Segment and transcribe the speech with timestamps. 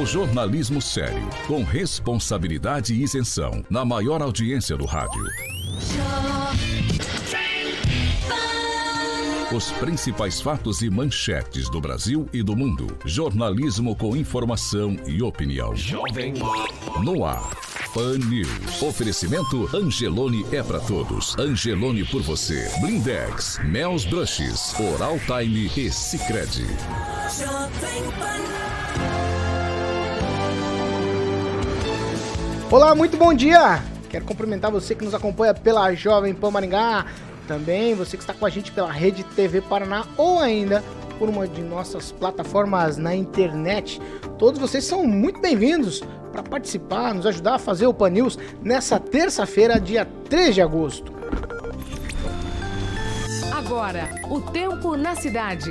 [0.00, 5.24] O jornalismo sério, com responsabilidade e isenção, na maior audiência do rádio.
[9.54, 12.98] Os principais fatos e manchetes do Brasil e do mundo.
[13.04, 15.76] Jornalismo com informação e opinião.
[15.76, 16.34] Jovem
[17.04, 17.50] No ar.
[17.94, 18.82] Pan News.
[18.82, 21.36] Oferecimento Angelone é para todos.
[21.38, 22.68] Angelone por você.
[22.80, 26.66] Blindex, Mel's Brushes, Oral Time e Sicredi.
[32.70, 33.82] Olá, muito bom dia.
[34.08, 37.06] Quero cumprimentar você que nos acompanha pela Jovem Pan Maringá
[37.46, 40.82] também você que está com a gente pela Rede TV Paraná ou ainda
[41.18, 44.00] por uma de nossas plataformas na internet.
[44.38, 48.98] Todos vocês são muito bem-vindos para participar, nos ajudar a fazer o Pan News nessa
[48.98, 51.12] terça-feira, dia 3 de agosto.
[53.52, 55.70] Agora, o tempo na cidade.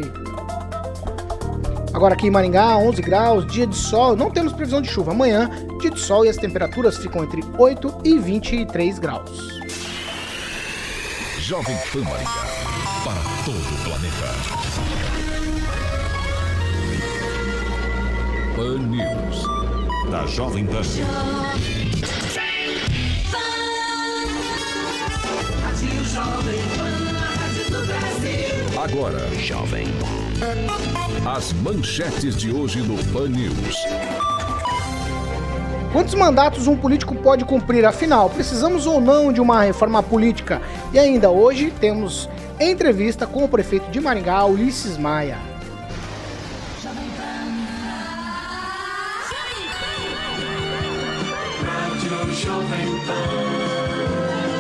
[1.94, 5.12] Agora aqui em Maringá, 11 graus, dia de sol, não temos previsão de chuva.
[5.12, 5.50] Amanhã,
[5.80, 9.30] dia de sol e as temperaturas ficam entre 8 e 23 graus.
[11.38, 12.32] Jovem Pan Maringá.
[13.04, 14.28] Para todo o planeta.
[18.56, 19.46] Pan News.
[20.10, 20.82] Da Jovem Pan.
[28.84, 29.86] Agora, Jovem.
[31.26, 33.78] As manchetes de hoje no Pan News.
[35.94, 37.85] Quantos mandatos um político pode cumprir?
[37.85, 40.62] Afinal, precisamos ou não de uma reforma política?
[40.91, 42.28] E ainda hoje temos
[42.59, 45.38] entrevista com o prefeito de Maringá, Ulisses Maia.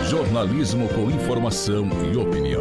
[0.07, 2.52] Jornalismo com informação e opinião.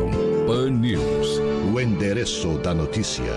[0.52, 1.40] Pan News.
[1.72, 3.32] O endereço da notícia.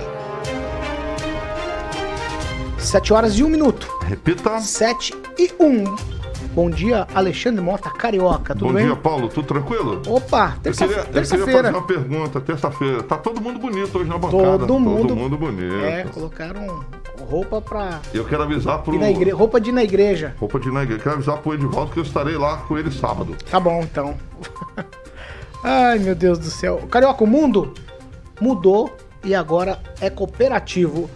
[2.77, 3.87] 7 horas e 1 minuto.
[4.05, 4.59] Repita.
[4.59, 5.95] 7 e 1.
[6.53, 8.83] Bom dia, Alexandre Mota, Carioca, tudo Bom bem?
[8.83, 10.01] Bom dia, Paulo, tudo tranquilo?
[10.05, 11.03] Opa, terça-feira.
[11.03, 13.03] Eu, queria, eu queria fazer uma pergunta, terça-feira.
[13.03, 14.67] Tá todo mundo bonito hoje na bancada.
[14.67, 15.07] Todo mundo.
[15.07, 15.85] Todo mundo bonito.
[15.85, 16.83] É, colocaram
[17.29, 18.01] roupa pra...
[18.13, 18.93] Eu quero avisar pro...
[18.93, 19.31] Igre...
[19.31, 20.35] Roupa de ir na igreja.
[20.37, 21.01] Roupa de ir na igreja.
[21.01, 23.37] Quero avisar pro Edivaldo que eu estarei lá com ele sábado.
[23.49, 24.17] Tá bom, então.
[25.67, 26.87] Ai, meu Deus do céu.
[26.91, 27.73] Carioca, o mundo
[28.39, 31.09] mudou e agora é cooperativo.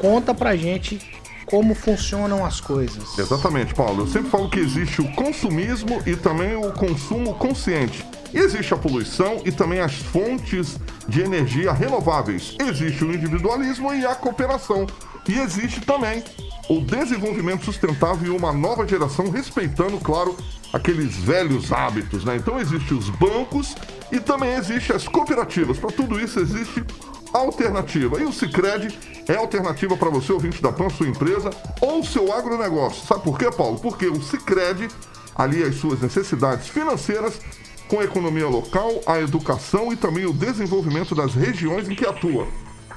[0.00, 0.98] Conta pra gente
[1.44, 3.18] como funcionam as coisas.
[3.18, 4.04] Exatamente, Paulo.
[4.04, 8.02] Eu sempre falo que existe o consumismo e também o consumo consciente.
[8.32, 12.56] Existe a poluição e também as fontes de energia renováveis.
[12.58, 14.86] Existe o individualismo e a cooperação.
[15.28, 16.24] E existe também
[16.68, 20.36] o desenvolvimento sustentável e uma nova geração respeitando, claro,
[20.72, 22.36] aqueles velhos hábitos, né?
[22.36, 23.74] Então existe os bancos
[24.12, 25.78] e também existe as cooperativas.
[25.78, 26.84] Para tudo isso existe
[27.32, 28.20] alternativa.
[28.20, 28.96] E o Cicred
[29.28, 31.50] é alternativa para você, ouvinte da PAN, sua empresa
[31.80, 33.06] ou seu agronegócio.
[33.06, 33.78] Sabe por quê, Paulo?
[33.78, 34.88] Porque o Cicred
[35.34, 37.40] alia as suas necessidades financeiras
[37.88, 42.46] com a economia local, a educação e também o desenvolvimento das regiões em que atua.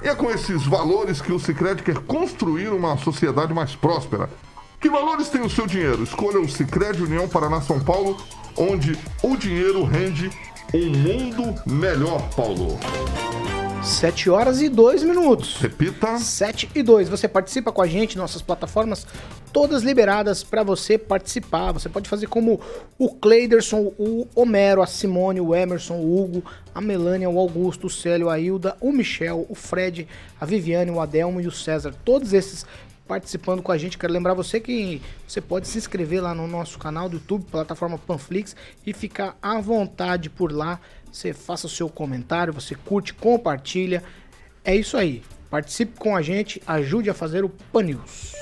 [0.03, 4.29] E é com esses valores que o Cicred quer construir uma sociedade mais próspera.
[4.77, 6.03] Que valores tem o seu dinheiro?
[6.03, 8.17] Escolha o Cicred União Paraná São Paulo,
[8.57, 10.29] onde o dinheiro rende
[10.73, 12.77] um mundo melhor, Paulo.
[13.83, 15.57] 7 horas e 2 minutos.
[15.57, 16.17] Repita.
[16.17, 17.09] 7 e 2.
[17.09, 19.05] Você participa com a gente, nossas plataformas
[19.51, 21.73] todas liberadas para você participar.
[21.73, 22.61] Você pode fazer como
[22.97, 27.89] o Cleiderson, o Homero, a Simone, o Emerson, o Hugo, a Melânia, o Augusto, o
[27.89, 30.07] Célio, a Hilda, o Michel, o Fred,
[30.39, 31.93] a Viviane, o Adelmo e o César.
[32.05, 32.65] Todos esses
[33.05, 33.97] participando com a gente.
[33.97, 37.97] Quero lembrar você que você pode se inscrever lá no nosso canal do YouTube, plataforma
[37.97, 40.79] Panflix, e ficar à vontade por lá
[41.13, 44.03] você faça o seu comentário, você curte, compartilha.
[44.65, 45.21] É isso aí.
[45.47, 48.33] Participe com a gente, ajude a fazer o Pan News.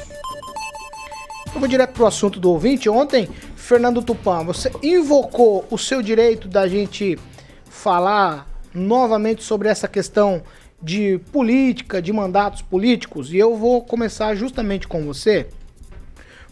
[1.54, 2.90] Eu vou direto pro assunto do ouvinte.
[2.90, 3.28] Ontem,
[3.58, 7.20] Fernando Tupan, você invocou o seu direito da gente
[7.66, 10.42] falar novamente sobre essa questão
[10.82, 15.48] de política, de mandatos políticos, e eu vou começar justamente com você,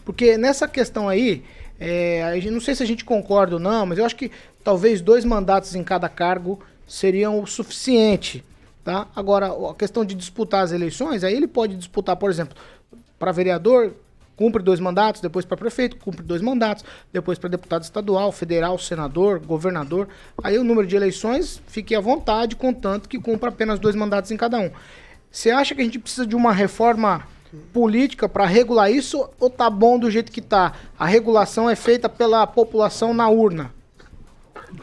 [0.04, 1.42] porque nessa questão aí,
[1.80, 4.30] é, não sei se a gente concorda ou não, mas eu acho que
[4.62, 8.44] talvez dois mandatos em cada cargo seriam o suficiente,
[8.84, 9.08] tá?
[9.16, 12.54] Agora, a questão de disputar as eleições, aí ele pode disputar, por exemplo,
[13.18, 13.94] para vereador,
[14.36, 19.38] cumpre dois mandatos, depois para prefeito, cumpre dois mandatos, depois para deputado estadual, federal, senador,
[19.38, 20.08] governador.
[20.42, 24.36] Aí o número de eleições, fique à vontade, contanto que cumpra apenas dois mandatos em
[24.36, 24.70] cada um.
[25.30, 27.26] Você acha que a gente precisa de uma reforma
[27.72, 30.72] política para regular isso ou tá bom do jeito que tá?
[30.98, 33.72] A regulação é feita pela população na urna.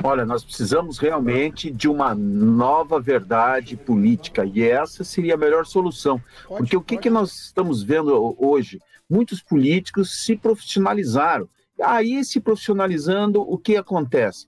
[0.03, 6.21] Olha, nós precisamos realmente de uma nova verdade política e essa seria a melhor solução.
[6.45, 8.79] Pode, Porque o que, que nós estamos vendo hoje?
[9.09, 11.47] Muitos políticos se profissionalizaram.
[11.81, 14.47] Aí, se profissionalizando, o que acontece?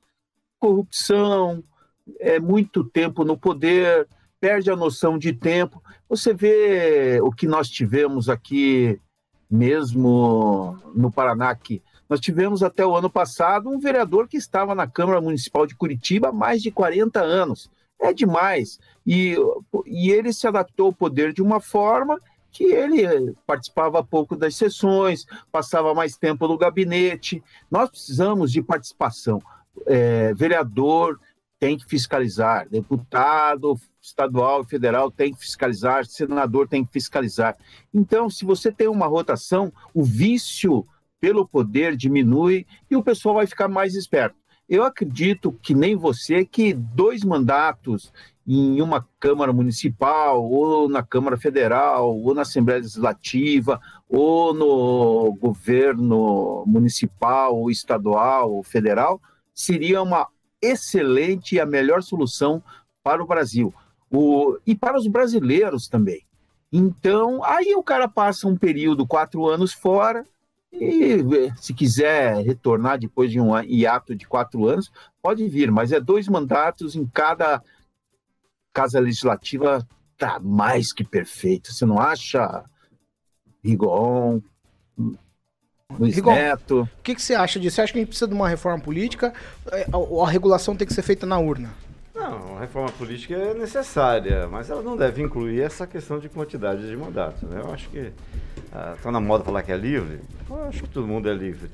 [0.59, 1.63] Corrupção,
[2.19, 4.07] é muito tempo no poder,
[4.39, 5.83] perde a noção de tempo.
[6.07, 8.99] Você vê o que nós tivemos aqui
[9.49, 14.87] mesmo no Paraná, que nós tivemos até o ano passado um vereador que estava na
[14.87, 17.69] Câmara Municipal de Curitiba há mais de 40 anos.
[17.99, 18.79] É demais.
[19.05, 19.35] E,
[19.85, 22.19] e ele se adaptou ao poder de uma forma
[22.51, 27.43] que ele participava pouco das sessões, passava mais tempo no gabinete.
[27.69, 29.41] Nós precisamos de participação.
[29.85, 31.19] É, vereador
[31.59, 37.57] tem que fiscalizar, deputado estadual e federal tem que fiscalizar, senador tem que fiscalizar.
[37.93, 40.85] Então, se você tem uma rotação, o vício
[41.19, 44.35] pelo poder diminui e o pessoal vai ficar mais esperto.
[44.67, 48.13] Eu acredito que nem você que dois mandatos
[48.47, 56.63] em uma Câmara Municipal, ou na Câmara Federal, ou na Assembleia Legislativa, ou no governo
[56.65, 59.21] municipal, estadual, federal,
[59.53, 60.27] seria uma
[60.61, 62.61] excelente e a melhor solução
[63.03, 63.73] para o Brasil.
[64.11, 66.23] O, e para os brasileiros também.
[66.71, 70.25] Então, aí o cara passa um período, quatro anos fora,
[70.71, 71.17] e
[71.57, 74.91] se quiser retornar depois de um hiato de quatro anos,
[75.21, 77.61] pode vir, mas é dois mandatos em cada
[78.71, 79.85] casa legislativa,
[80.17, 81.73] tá mais que perfeito.
[81.73, 82.63] Você não acha,
[83.63, 84.41] Rigon?
[85.97, 86.81] Luiz Rigon, Neto?
[86.99, 87.75] O que, que você acha disso?
[87.75, 89.33] Você acha que a gente precisa de uma reforma política
[89.91, 91.73] ou a regulação tem que ser feita na urna?
[92.19, 96.85] Não, a reforma política é necessária, mas ela não deve incluir essa questão de quantidade
[96.85, 97.43] de mandatos.
[97.43, 97.61] Né?
[97.63, 98.11] Eu acho que
[98.65, 100.19] está ah, na moda falar que é livre.
[100.49, 101.69] Eu acho que todo mundo é livre.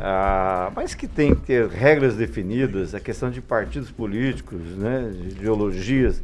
[0.00, 5.28] Ah, mas que tem que ter regras definidas, a questão de partidos políticos, né, de
[5.28, 6.22] ideologias.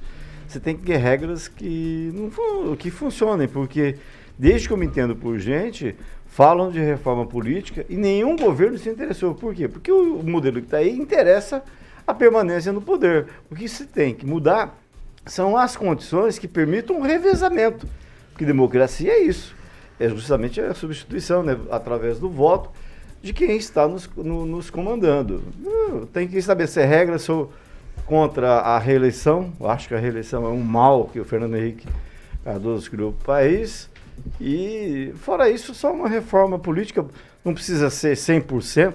[0.48, 3.96] Você tem que ter regras que, não, que funcionem, porque
[4.38, 5.94] desde que eu me entendo por gente,
[6.26, 9.34] falam de reforma política e nenhum governo se interessou.
[9.34, 9.68] Por quê?
[9.68, 11.62] Porque o modelo que está aí interessa
[12.10, 13.26] a permanência no poder.
[13.50, 14.78] O que se tem que mudar
[15.26, 17.86] são as condições que permitam um revezamento.
[18.32, 19.54] Porque democracia é isso.
[19.98, 22.70] É justamente a substituição, né, através do voto,
[23.22, 25.42] de quem está nos, no, nos comandando.
[25.62, 27.52] Uh, tem que estabelecer regras sou
[28.06, 29.52] contra a reeleição.
[29.60, 31.86] Eu acho que a reeleição é um mal que o Fernando Henrique
[32.42, 33.90] Cardoso criou para o país.
[34.40, 37.04] E, fora isso, só uma reforma política.
[37.44, 38.94] Não precisa ser 100%,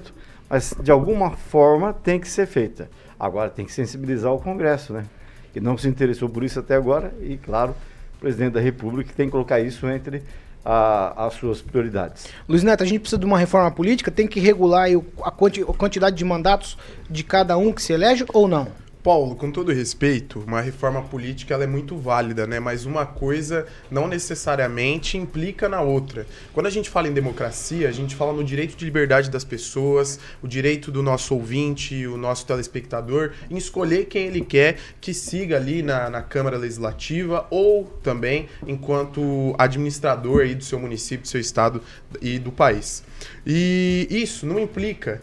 [0.49, 2.89] mas de alguma forma tem que ser feita.
[3.19, 5.05] Agora tem que sensibilizar o Congresso, né?
[5.53, 7.75] Que não se interessou por isso até agora e, claro,
[8.17, 10.23] o presidente da República tem que colocar isso entre
[10.65, 12.27] a, as suas prioridades.
[12.47, 14.87] Luiz Neto, a gente precisa de uma reforma política, tem que regular
[15.23, 16.77] a, quanti, a quantidade de mandatos
[17.09, 18.67] de cada um que se elege ou não?
[19.05, 22.59] Paulo, com todo respeito, uma reforma política ela é muito válida, né?
[22.59, 26.25] Mas uma coisa não necessariamente implica na outra.
[26.51, 30.19] Quando a gente fala em democracia, a gente fala no direito de liberdade das pessoas,
[30.41, 35.57] o direito do nosso ouvinte, o nosso telespectador, em escolher quem ele quer que siga
[35.57, 41.39] ali na, na Câmara Legislativa ou também enquanto administrador aí do seu município, do seu
[41.39, 41.79] estado
[42.19, 43.03] e do país.
[43.45, 45.21] E isso não implica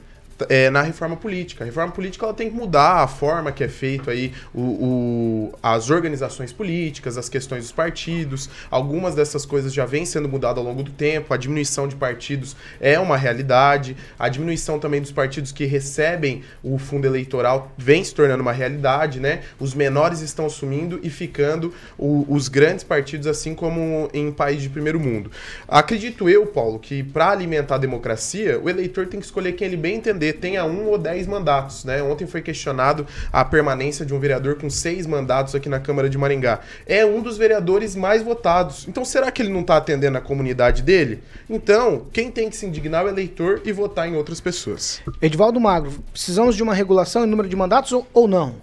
[0.48, 1.64] é, na reforma política.
[1.64, 5.58] A reforma política ela tem que mudar a forma que é feito aí o, o,
[5.62, 8.48] as organizações políticas, as questões dos partidos.
[8.70, 11.32] Algumas dessas coisas já vêm sendo mudadas ao longo do tempo.
[11.32, 13.96] A diminuição de partidos é uma realidade.
[14.18, 19.20] A diminuição também dos partidos que recebem o fundo eleitoral vem se tornando uma realidade,
[19.20, 19.42] né?
[19.58, 24.68] Os menores estão assumindo e ficando o, os grandes partidos, assim como em países de
[24.70, 25.30] primeiro mundo.
[25.68, 29.76] Acredito eu, Paulo, que para alimentar a democracia, o eleitor tem que escolher quem ele
[29.76, 31.86] bem entender tenha um ou dez mandatos.
[31.86, 32.02] Né?
[32.02, 36.18] Ontem foi questionado a permanência de um vereador com seis mandatos aqui na Câmara de
[36.18, 36.60] Maringá.
[36.86, 38.86] É um dos vereadores mais votados.
[38.86, 41.22] Então, será que ele não está atendendo a comunidade dele?
[41.48, 45.00] Então, quem tem que se indignar é o eleitor e votar em outras pessoas.
[45.22, 48.56] Edivaldo Magro, precisamos de uma regulação em número de mandatos ou, não?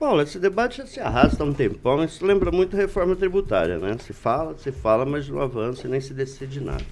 [0.00, 3.78] Bom, esse debate já se arrasta há um tempão, isso lembra muito a reforma tributária,
[3.78, 3.96] né?
[4.04, 6.84] Se fala, se fala, mas não avança e nem se decide nada.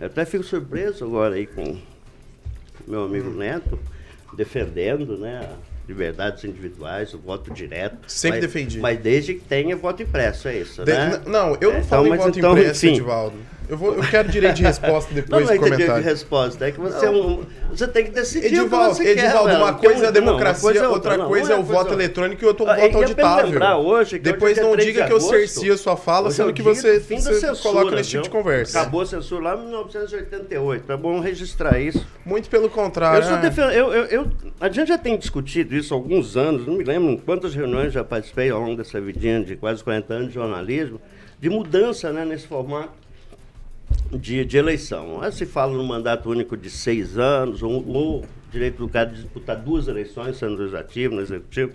[0.00, 1.78] Eu até fico surpreso agora aí com
[2.88, 3.78] meu amigo Neto,
[4.34, 5.48] defendendo né,
[5.88, 7.96] liberdades individuais, o voto direto.
[8.10, 8.78] Sempre mas, defendi.
[8.80, 11.20] Mas desde que tenha voto impresso, é isso, De- né?
[11.26, 12.94] Não, eu não É, falo em mas voto então, impresso, enfim.
[12.96, 13.36] Edivaldo.
[13.68, 15.84] Eu, vou, eu quero direito de resposta Não, depois não é do ter direito de
[15.86, 16.04] comentário.
[16.04, 19.48] resposta, é que você, é um, você tem que decidir Edivaldo, o que você Edivaldo,
[19.50, 19.56] quer.
[19.58, 21.72] uma coisa é a Não, uma democracia, coisa é outra Não, coisa é o coisa
[21.74, 23.44] voto eletrônico e outro Ah, voto é auditável.
[23.50, 25.30] lembrar hoje Depois hoje é não 3 diga que eu agosto.
[25.30, 28.22] cercio a sua fala, é sendo que você, do fim você censura, coloca nesse tipo
[28.22, 28.80] de conversa.
[28.80, 30.90] Acabou a censura lá em 1988.
[30.92, 32.06] É bom registrar isso.
[32.24, 33.18] Muito pelo contrário.
[33.18, 33.52] Eu sou né?
[33.78, 34.28] eu, eu, eu-
[34.60, 37.92] a gente já tem discutido isso há alguns anos, não me lembro em quantas reuniões
[37.92, 40.98] já participei ao longo dessa vidinha de quase 40 anos de jornalismo,
[41.38, 42.90] de mudança né, nesse formato
[44.12, 45.20] de, de eleição.
[45.20, 49.22] Aí se fala no mandato único de seis anos, ou, ou direito do cara de
[49.22, 51.72] disputar duas eleições, sendo legislativo, no executivo.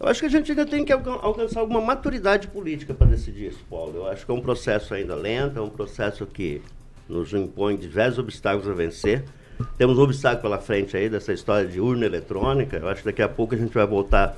[0.00, 3.48] Eu acho que a gente ainda tem que alcan- alcançar alguma maturidade política para decidir
[3.48, 3.92] isso, Paulo.
[3.96, 6.60] Eu acho que é um processo ainda lento, é um processo que
[7.08, 9.24] nos impõe diversos obstáculos a vencer.
[9.78, 12.78] Temos um obstáculo pela frente aí dessa história de urna eletrônica.
[12.78, 14.36] Eu acho que daqui a pouco a gente vai voltar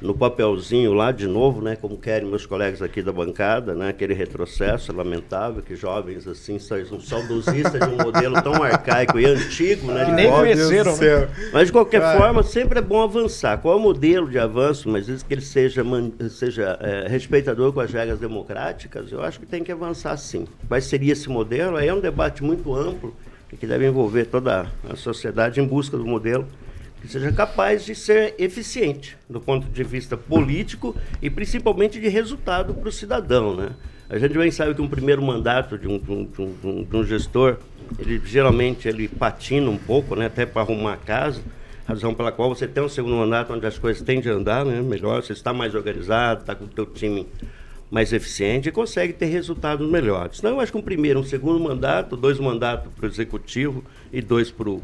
[0.00, 4.14] no papelzinho lá de novo, né, como querem meus colegas aqui da bancada, né, aquele
[4.14, 10.04] retrocesso lamentável que jovens assim são saudosistas de um modelo tão arcaico e antigo, né,
[10.04, 11.28] de nem conheceram, né?
[11.52, 12.16] Mas de qualquer Vai.
[12.16, 13.58] forma, sempre é bom avançar.
[13.58, 15.82] Qual é o modelo de avanço, mas desde que ele seja,
[16.30, 20.46] seja é, respeitador com as regras democráticas, eu acho que tem que avançar sim.
[20.66, 21.76] Qual seria esse modelo?
[21.76, 23.14] Aí é um debate muito amplo,
[23.58, 26.46] que deve envolver toda a sociedade em busca do modelo
[27.00, 32.74] que seja capaz de ser eficiente do ponto de vista político e principalmente de resultado
[32.74, 33.54] para o cidadão.
[33.56, 33.70] Né?
[34.10, 36.66] A gente bem sabe que um primeiro mandato de um, de um- de um- de
[36.66, 37.58] um- de gestor,
[37.98, 40.26] ele geralmente ele patina um pouco, né?
[40.26, 41.40] até para arrumar a casa,
[41.86, 44.80] razão pela qual você tem um segundo mandato onde as coisas tendem a andar né?
[44.82, 47.26] melhor, você está mais organizado, está com o teu time
[47.90, 50.38] mais eficiente e consegue ter resultados melhores.
[50.40, 54.20] Então, eu acho que um primeiro, um segundo mandato, dois mandatos para o executivo e
[54.20, 54.82] dois para o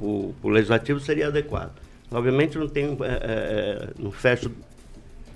[0.00, 1.72] o, o legislativo seria adequado.
[2.10, 4.50] Obviamente não tenho, é, é, não fecho,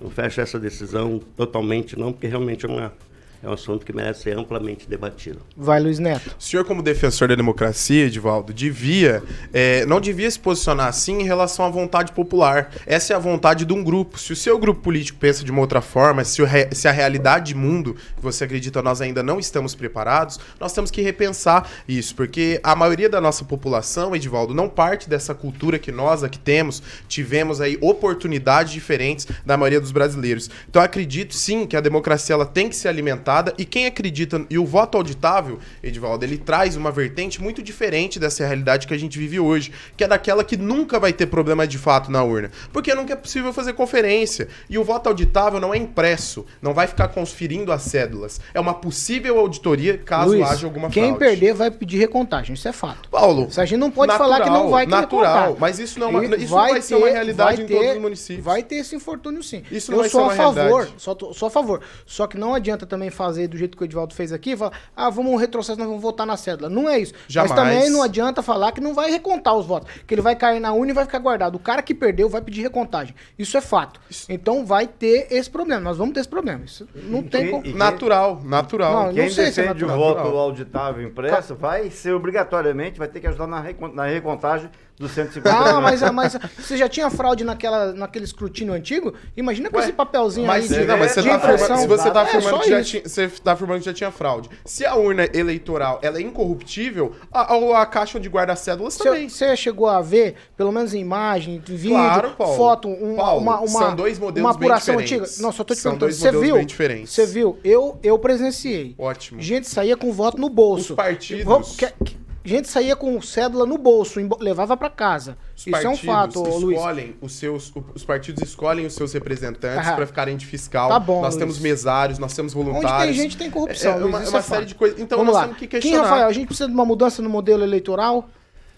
[0.00, 2.92] não fecho essa decisão totalmente não, porque realmente é, uma,
[3.42, 5.40] é um assunto que merece ser amplamente debatido.
[5.56, 6.34] Vai, Luiz Neto.
[6.38, 11.24] O senhor, como defensor da democracia, Edivaldo, devia, é, não devia se posicionar assim em
[11.24, 12.72] relação à vontade popular.
[12.86, 14.18] Essa é a vontade de um grupo.
[14.18, 16.92] Se o seu grupo político pensa de uma outra forma, se, o re- se a
[16.92, 21.68] realidade de mundo que você acredita nós ainda não estamos preparados, nós temos que repensar
[21.86, 26.38] isso, porque a maioria da nossa população, Edivaldo, não parte dessa cultura que nós aqui
[26.38, 30.50] temos, tivemos aí oportunidades diferentes da maioria dos brasileiros.
[30.68, 32.88] Então eu acredito sim que a democracia ela tem que ser
[33.28, 38.18] alimentada e quem acredita e o voto auditável, Edivaldo, ele traz uma vertente muito diferente
[38.18, 41.66] dessa realidade que a gente vive hoje, que é daquela que nunca vai ter problema
[41.66, 45.74] de fato na urna, porque nunca é possível fazer conferência e o voto auditável não
[45.74, 50.66] é impresso, não vai ficar conferindo as cédulas, é uma possível auditoria caso Luiz, haja
[50.66, 51.18] alguma quem fraude.
[51.18, 53.08] perder vai pedir recontagem, isso é fato.
[53.08, 55.60] Paulo, Isso a gente não pode natural, falar que não vai querer natural, contar.
[55.60, 57.98] mas isso não é uma- E isso não vai ser uma realidade em todos os
[58.00, 58.44] municípios.
[58.44, 59.62] Vai ter esse infortúnio sim.
[59.70, 60.92] Isso não Eu vai sou ser a uma favor, realidade.
[60.98, 61.80] só, tô- sou a favor.
[62.06, 65.10] Só que não adianta também fazer do jeito que o Edivaldo fez aqui, falar, ah,
[65.10, 66.70] vamos um retrocesso, nós vamos votar na cédula.
[66.70, 67.12] Não é isso.
[67.26, 67.50] Jamais.
[67.52, 70.60] Mas também não adianta falar que não vai recontar os votos, que ele vai cair
[70.60, 71.56] na urna e vai ficar guardado.
[71.56, 73.14] O cara que perdeu vai pedir recontagem.
[73.38, 74.00] Isso é fato.
[74.28, 75.80] Então vai ter esse problema.
[75.82, 76.64] Nós vamos ter esse problema.
[76.64, 77.66] Isso não tem quem- como.
[77.66, 79.06] e natural, natural.
[79.06, 80.14] Não, Quem sei se é defende o natural.
[80.24, 85.12] voto auditável impresso vai ser obrigatoriamente, vai ter que ajudar na, recon- na recontagem dos
[85.12, 89.14] 150 Ah, mas, mas você já tinha fraude naquela, naquele escrutínio antigo?
[89.36, 92.10] Imagina com Ué, esse papelzinho Mas, aí de, não, mas você de tá se você
[92.10, 94.50] tá É, afirmando que já tinha, você tá afirmando que já tinha fraude.
[94.64, 98.96] Se a urna eleitoral ela é incorruptível, a, a, a caixa onde guarda as cédulas
[98.96, 99.28] também.
[99.28, 102.56] Você você chegou a ver, pelo menos em imagem, vídeo, Claro, Paulo.
[102.56, 105.24] foto, um- Paulo, uma, uma, são dois modelos uma apuração bem antiga?
[105.40, 106.10] Não, só tô te São perguntando.
[106.10, 106.56] dois Você viu?
[106.56, 107.12] bem diferentes.
[107.12, 107.58] Você viu?
[107.64, 108.94] Eu, eu presenciei.
[108.98, 109.40] Ótimo.
[109.40, 110.92] Gente saía com voto no bolso.
[110.92, 115.36] Os partidos- Vamos- que- que- gente saía com cédula no bolso, levava pra casa.
[115.56, 116.78] Os Isso é um fato, Luiz.
[116.78, 120.88] escolhem os seus, os partidos escolhem os seus representantes para ficarem de fiscal.
[120.88, 121.38] Tá bom, nós Luiz.
[121.38, 122.92] temos mesários, nós temos voluntários.
[122.92, 123.92] Onde tem gente tem corrupção.
[123.92, 124.68] É, é Luiz, uma, isso uma é série fato.
[124.68, 125.00] de coisas.
[125.00, 125.46] Então Vamos nós lá.
[125.48, 126.04] temos que Quem, questionar.
[126.08, 128.28] Rafael, a gente precisa de uma mudança no modelo eleitoral?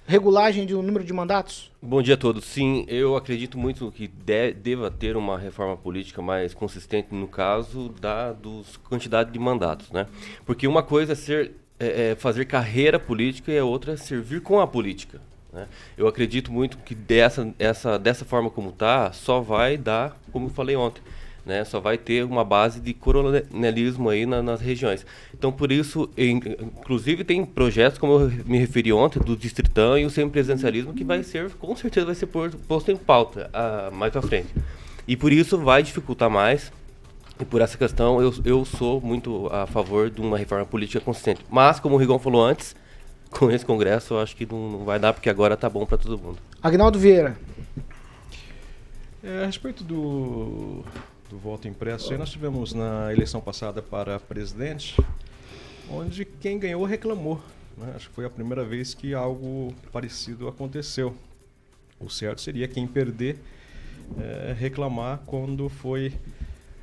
[0.06, 1.70] Regulagem do número de mandatos?
[1.80, 2.44] Bom dia a todos.
[2.44, 7.90] Sim, eu acredito muito que de- deva ter uma reforma política mais consistente no caso
[8.00, 10.08] da dos quantidade de mandatos, né?
[10.44, 14.40] Porque uma coisa é ser é, é fazer carreira política e a outra é servir
[14.40, 15.20] com a política.
[15.52, 15.66] Né?
[15.98, 20.50] Eu acredito muito que dessa essa dessa forma como está só vai dar, como eu
[20.50, 21.02] falei ontem,
[21.44, 21.64] né?
[21.64, 25.04] Só vai ter uma base de coronelismo aí na- nas regiões.
[25.36, 30.10] Então, por isso, inclusive tem projetos, como eu me referi ontem, do Distritão e o
[30.10, 34.48] semipresidencialismo, que vai ser, com certeza, vai ser posto em pauta ah, mais para frente.
[35.08, 36.70] E por isso vai dificultar mais.
[37.40, 41.40] E por essa questão, eu, eu sou muito a favor de uma reforma política consistente.
[41.48, 42.76] Mas, como o Rigon falou antes,
[43.30, 45.96] com esse congresso, eu acho que não, não vai dar, porque agora tá bom para
[45.96, 46.38] todo mundo.
[46.62, 47.38] Agnaldo Vieira.
[49.22, 50.84] É, a respeito do,
[51.30, 54.96] do voto impresso, aí nós tivemos na eleição passada para presidente,
[55.90, 57.40] onde quem ganhou reclamou.
[57.76, 57.92] Né?
[57.96, 61.14] Acho que foi a primeira vez que algo parecido aconteceu.
[61.98, 63.38] O certo seria quem perder
[64.18, 66.12] é, reclamar quando foi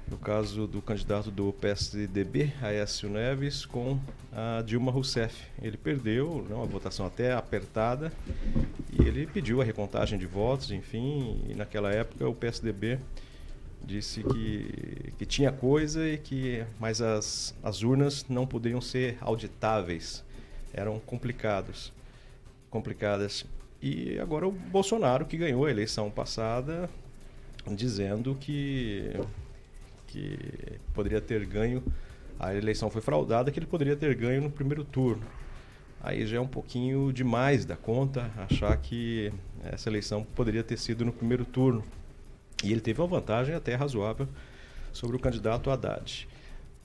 [0.10, 4.00] no caso do candidato do PSDB, Aécio Neves, com
[4.32, 5.36] a Dilma Rousseff.
[5.62, 8.12] Ele perdeu, né, uma votação até apertada,
[8.92, 13.00] e ele pediu a recontagem de votos, enfim, e naquela época o PSDB
[13.84, 20.24] disse que, que tinha coisa e que mas as, as urnas não poderiam ser auditáveis,
[20.74, 21.94] eram complicados,
[22.70, 23.46] complicadas.
[23.82, 26.90] E agora o Bolsonaro que ganhou a eleição passada
[27.76, 29.12] dizendo que
[30.18, 31.84] que poderia ter ganho,
[32.40, 35.24] a eleição foi fraudada, que ele poderia ter ganho no primeiro turno.
[36.02, 39.32] Aí já é um pouquinho demais da conta achar que
[39.64, 41.84] essa eleição poderia ter sido no primeiro turno.
[42.64, 44.28] E ele teve uma vantagem até razoável
[44.92, 46.28] sobre o candidato Haddad.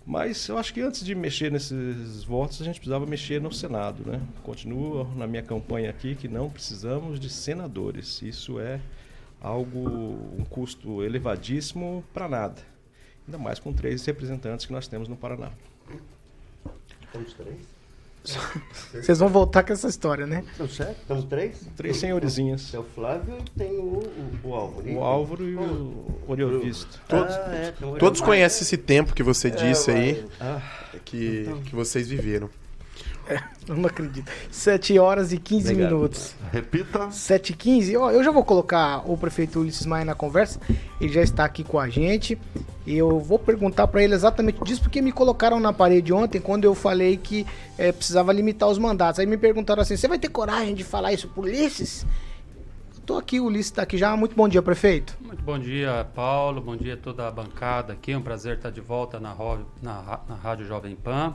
[0.04, 4.02] Mas eu acho que antes de mexer nesses votos, a gente precisava mexer no Senado.
[4.04, 4.20] Né?
[4.42, 8.20] Continuo na minha campanha aqui que não precisamos de senadores.
[8.22, 8.80] Isso é
[9.40, 9.78] algo,
[10.38, 12.71] um custo elevadíssimo para nada.
[13.26, 15.50] Ainda mais com três representantes que nós temos no Paraná.
[17.12, 17.56] Temos três?
[19.04, 20.44] Vocês vão voltar com essa história, né?
[20.56, 21.00] São sete?
[21.00, 21.66] Estamos três?
[21.76, 22.72] Três senhorizinhas.
[22.72, 24.92] É o Flávio e tem o, o, o Álvaro.
[24.92, 27.00] O Álvaro e o Oriovisto.
[27.08, 30.62] Todos, Ah, é, tem o todos conhecem esse tempo que você disse aí, Ah,
[31.04, 31.62] que, então.
[31.62, 32.48] que vocês viveram.
[33.68, 34.30] Eu não acredito.
[34.50, 35.92] 7 horas e 15 Obrigado.
[35.94, 36.34] minutos.
[36.50, 37.10] Repita.
[37.10, 37.96] 7 e 15.
[37.96, 40.60] Ó, eu já vou colocar o prefeito Ulisses Maia na conversa.
[41.00, 42.36] Ele já está aqui com a gente.
[42.84, 46.64] E eu vou perguntar para ele exatamente disso, porque me colocaram na parede ontem quando
[46.64, 47.46] eu falei que
[47.78, 49.20] eh, precisava limitar os mandatos.
[49.20, 52.04] Aí me perguntaram assim: você vai ter coragem de falar isso pro Ulisses?
[53.06, 54.16] Tô aqui, o Ulisses tá aqui já.
[54.16, 55.16] Muito bom dia, prefeito.
[55.20, 56.60] Muito bom dia, Paulo.
[56.60, 58.12] Bom dia a toda a bancada aqui.
[58.12, 59.35] É um prazer estar de volta na,
[59.80, 61.35] na, na Rádio Jovem Pan.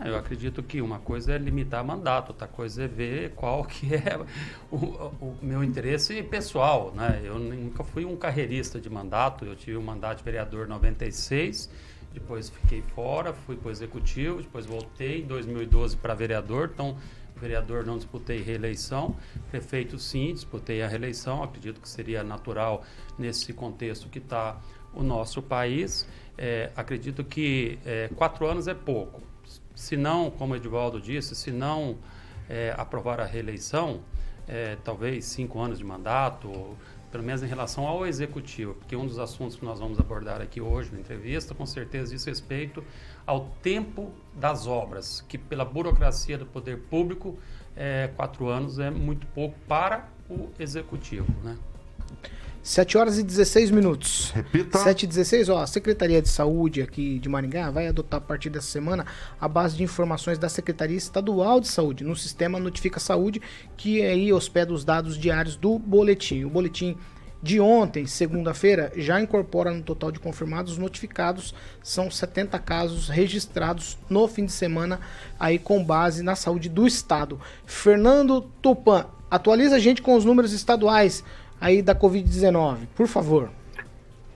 [0.00, 3.96] Ah, Eu acredito que uma coisa é limitar mandato, outra coisa é ver qual que
[3.96, 4.16] é
[4.70, 6.92] o, o meu interesse pessoal.
[6.94, 7.22] Né?
[7.24, 11.68] Eu nunca fui um carreirista de mandato, eu tive um mandato de vereador em 96,
[12.14, 16.96] depois fiquei fora, fui para o executivo, depois voltei em 2012 para vereador, então
[17.36, 19.16] vereador não disputei reeleição,
[19.50, 22.84] prefeito sim, disputei a reeleição, acredito que seria natural
[23.18, 24.60] nesse contexto que está
[24.94, 26.06] o nosso país.
[26.36, 29.22] É, acredito que é, quatro anos é pouco.
[29.78, 30.56] Se não, como o
[31.00, 31.96] disse, se não
[32.48, 34.00] é, aprovar a reeleição,
[34.48, 36.76] é, talvez cinco anos de mandato,
[37.12, 40.60] pelo menos em relação ao executivo, porque um dos assuntos que nós vamos abordar aqui
[40.60, 42.82] hoje na entrevista, com certeza diz respeito
[43.24, 47.38] ao tempo das obras, que pela burocracia do poder público,
[47.76, 51.56] é, quatro anos é muito pouco para o executivo, né?
[52.62, 54.30] 7 horas e 16 minutos.
[54.34, 54.78] Repita.
[54.78, 58.50] 7 e 16, ó, a Secretaria de Saúde aqui de Maringá vai adotar a partir
[58.50, 59.06] dessa semana
[59.40, 63.40] a base de informações da Secretaria Estadual de Saúde no sistema Notifica Saúde,
[63.76, 66.44] que aí hospeda os dados diários do boletim.
[66.44, 66.96] O boletim
[67.42, 74.26] de ontem, segunda-feira, já incorpora no total de confirmados notificados, são 70 casos registrados no
[74.26, 75.00] fim de semana
[75.38, 77.40] aí com base na saúde do estado.
[77.64, 81.22] Fernando Tupan, atualiza a gente com os números estaduais
[81.60, 83.50] aí da Covid-19, por favor.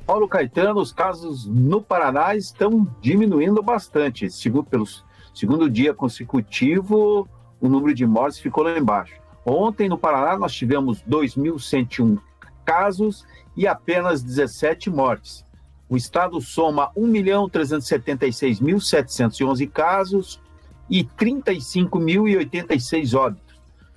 [0.06, 4.28] Paulo Caetano, os casos no Paraná estão diminuindo bastante.
[4.30, 7.28] Segundo, pelos segundo dia consecutivo,
[7.60, 9.22] o número de mortes ficou lá embaixo.
[9.44, 12.18] Ontem, no Paraná, nós tivemos 2.101
[12.64, 13.24] casos
[13.56, 15.44] e apenas 17 mortes.
[15.88, 20.40] O estado soma 1.376.711 casos
[20.88, 23.51] e 35.086 óbitos.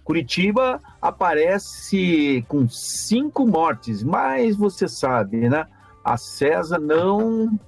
[0.05, 5.65] Curitiba aparece com cinco mortes, mas você sabe, né?
[6.03, 7.59] A CESA não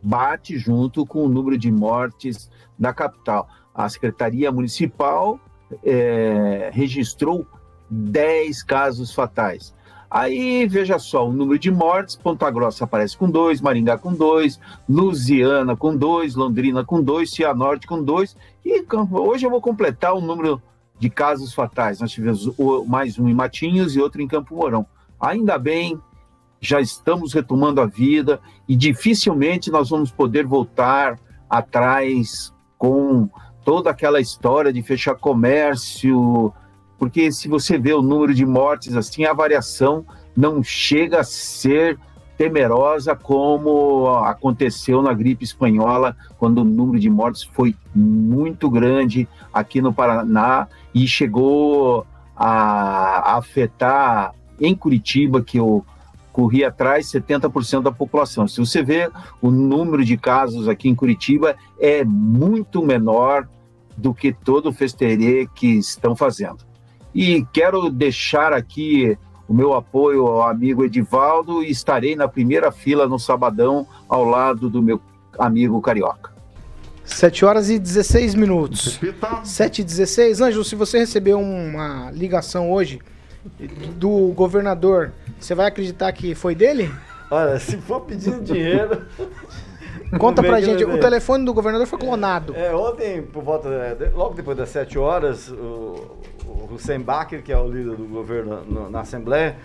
[0.00, 3.48] bate junto com o número de mortes da capital.
[3.74, 5.40] A Secretaria Municipal
[5.84, 7.44] é, registrou
[7.90, 9.74] 10 casos fatais.
[10.08, 14.60] Aí, veja só, o número de mortes, Ponta Grossa aparece com dois, Maringá com dois,
[14.88, 20.20] Lusiana com dois, Londrina com dois, Cianorte com dois, e hoje eu vou completar o
[20.20, 20.62] número
[20.98, 22.00] de casos fatais.
[22.00, 22.50] Nós tivemos
[22.86, 24.86] mais um em Matinhos e outro em Campo Mourão.
[25.20, 26.00] Ainda bem,
[26.60, 33.28] já estamos retomando a vida e dificilmente nós vamos poder voltar atrás com
[33.64, 36.52] toda aquela história de fechar comércio,
[36.98, 40.04] porque se você vê o número de mortes assim, a variação
[40.36, 41.98] não chega a ser
[42.38, 49.82] temerosa como aconteceu na gripe espanhola, quando o número de mortes foi muito grande aqui
[49.82, 55.84] no Paraná e chegou a afetar em Curitiba, que o,
[56.32, 58.46] corria atrás 70% da população.
[58.46, 59.10] Se você vê
[59.42, 63.48] o número de casos aqui em Curitiba é muito menor
[63.96, 66.58] do que todo o festerê que estão fazendo.
[67.12, 69.18] E quero deixar aqui
[69.48, 74.68] o meu apoio ao amigo Edivaldo e estarei na primeira fila no sabadão ao lado
[74.68, 75.00] do meu
[75.38, 76.36] amigo Carioca.
[77.04, 79.00] 7 horas e 16 minutos.
[79.42, 80.42] 7 e 16.
[80.42, 83.00] Ângelo, se você recebeu uma ligação hoje
[83.96, 86.92] do governador, você vai acreditar que foi dele?
[87.30, 89.06] Olha, se for pedindo dinheiro.
[90.18, 92.54] Conta pra gente, o telefone do governador foi clonado.
[92.56, 93.68] É, ontem, por volta,
[94.14, 96.16] logo depois das 7 horas, o,
[96.48, 99.56] o Baker, que é o líder do governo no, na Assembleia,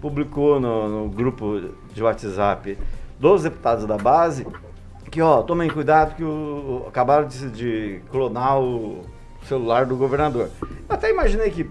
[0.00, 1.60] publicou no, no, grupo
[1.92, 2.76] de WhatsApp
[3.18, 4.46] dos deputados da base
[5.10, 9.02] que, ó, tomem cuidado que o, acabaram de, de clonar o
[9.44, 10.48] celular do governador.
[10.88, 11.68] Eu até imaginei que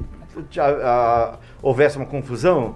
[0.59, 2.75] a, a, houvesse uma confusão,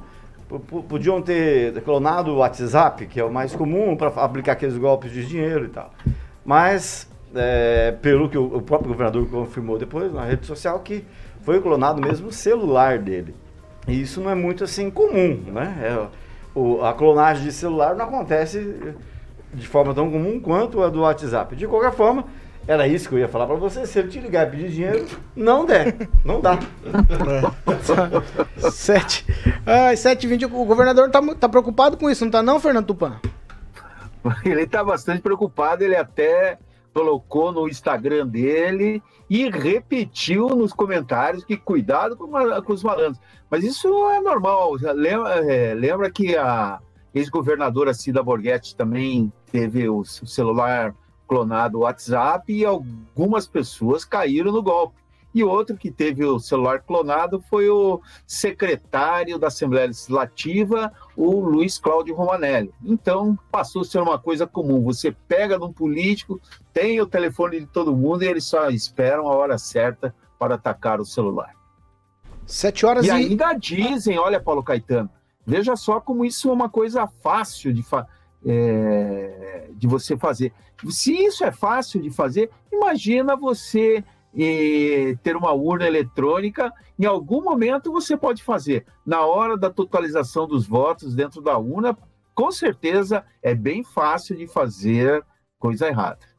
[0.87, 5.25] podiam ter clonado o WhatsApp, que é o mais comum para aplicar aqueles golpes de
[5.25, 5.91] dinheiro e tal.
[6.43, 11.03] Mas, é, pelo que o, o, próprio governador confirmou depois na rede social, que
[11.45, 13.35] foi clonado mesmo o celular dele.
[13.87, 15.77] E isso não é muito assim comum, né?
[15.79, 16.07] É,
[16.55, 18.95] o, a clonagem de celular não acontece
[19.53, 21.55] de forma tão comum quanto a do WhatsApp.
[21.55, 22.25] De qualquer forma,
[22.67, 23.85] era isso que eu ia falar para você.
[23.85, 25.05] Se ele te ligar e pedir dinheiro,
[25.35, 25.95] não der.
[26.25, 26.57] Não dá.
[28.57, 28.69] É.
[28.71, 29.25] Sete.
[29.65, 30.45] Ai, sete vinte.
[30.45, 33.19] O governador tá, tá preocupado com isso, não tá não, Fernando Tupan?
[34.43, 35.83] Ele está bastante preocupado.
[35.83, 36.57] Ele até
[36.95, 42.31] colocou no Instagram dele e repetiu nos comentários que cuidado com,
[42.63, 43.19] com os malandros.
[43.51, 44.75] Mas isso é normal.
[44.75, 46.79] Lembra, é, lembra que a
[47.13, 50.95] ex-governadora Cida Borghetti também teve o celular
[51.27, 54.95] clonado WhatsApp e algumas pessoas caíram no golpe.
[55.33, 61.77] E outro que teve o celular clonado foi o secretário da Assembleia Legislativa, o Luiz
[61.77, 62.73] Cláudio Romanelli.
[62.83, 64.83] Então, passou a ser uma coisa comum.
[64.83, 66.41] Você pega num político,
[66.73, 70.99] tem o telefone de todo mundo e eles só esperam a hora certa para atacar
[70.99, 71.53] o celular.
[72.45, 73.09] Sete horas e...
[73.09, 75.09] e ainda dizem, olha, Paulo Caetano,
[75.45, 78.07] veja só como isso é uma coisa fácil de, fa
[78.45, 79.69] é...
[79.73, 80.53] de você fazer.
[80.89, 84.03] Se isso é fácil de fazer, imagina você
[84.35, 88.85] e ter uma urna eletrônica, em algum momento você pode fazer.
[89.05, 91.97] Na hora da totalização dos votos dentro da urna,
[92.33, 95.23] com certeza é bem fácil de fazer
[95.57, 96.34] coisa errada.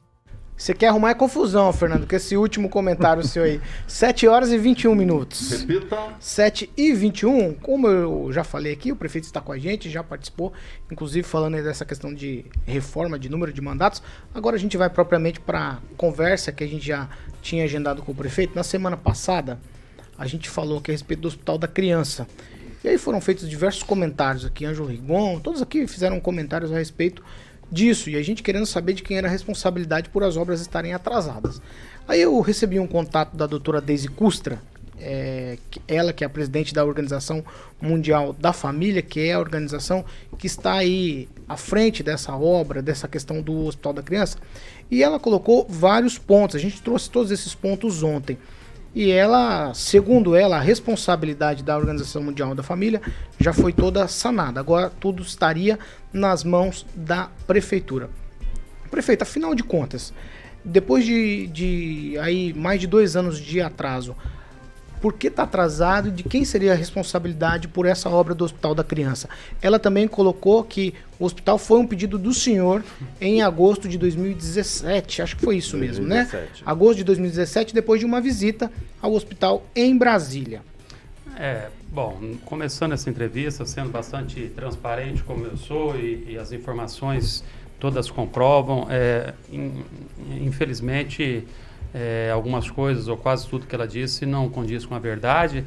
[0.57, 3.61] Você quer arrumar é confusão, Fernando, com esse último comentário seu aí.
[3.85, 5.51] 7 horas e 21 minutos.
[5.51, 5.95] Repita.
[6.19, 7.53] 7 e 21.
[7.53, 10.51] Como eu já falei aqui, o prefeito está com a gente, já participou,
[10.91, 14.01] inclusive falando dessa questão de reforma de número de mandatos.
[14.33, 17.07] Agora a gente vai propriamente para a conversa que a gente já
[17.39, 18.55] tinha agendado com o prefeito.
[18.55, 19.59] Na semana passada,
[20.17, 22.27] a gente falou aqui a respeito do Hospital da Criança.
[22.83, 27.23] E aí foram feitos diversos comentários aqui, Ângelo Rigon, todos aqui fizeram comentários a respeito
[27.71, 30.93] disso e a gente querendo saber de quem era a responsabilidade por as obras estarem
[30.93, 31.61] atrasadas.
[32.07, 34.61] Aí eu recebi um contato da doutora Daisy Custra,
[34.99, 37.43] é, ela que é a presidente da Organização
[37.79, 40.03] Mundial da Família, que é a organização
[40.37, 44.37] que está aí à frente dessa obra, dessa questão do Hospital da Criança,
[44.89, 46.55] e ela colocou vários pontos.
[46.55, 48.37] A gente trouxe todos esses pontos ontem.
[48.97, 52.99] E ela, segundo ela, a responsabilidade da Organização Mundial da Família
[53.39, 54.59] já foi toda sanada.
[54.59, 55.77] Agora tudo estaria
[56.11, 58.09] nas mãos da prefeitura.
[58.89, 60.11] Prefeito, afinal de contas,
[60.65, 64.15] depois de, de aí mais de dois anos de atraso,
[65.01, 68.75] por que está atrasado e de quem seria a responsabilidade por essa obra do Hospital
[68.75, 69.29] da Criança.
[69.61, 72.83] Ela também colocou que o hospital foi um pedido do senhor
[73.19, 76.31] em agosto de 2017, acho que foi isso 2017.
[76.31, 76.49] mesmo, né?
[76.65, 80.61] Agosto de 2017, depois de uma visita ao hospital em Brasília.
[81.39, 87.43] É, bom, começando essa entrevista, sendo bastante transparente como eu sou e, e as informações
[87.79, 89.83] todas comprovam, é, in,
[90.41, 91.47] infelizmente
[91.93, 95.63] é, algumas coisas, ou quase tudo que ela disse, não condiz com a verdade.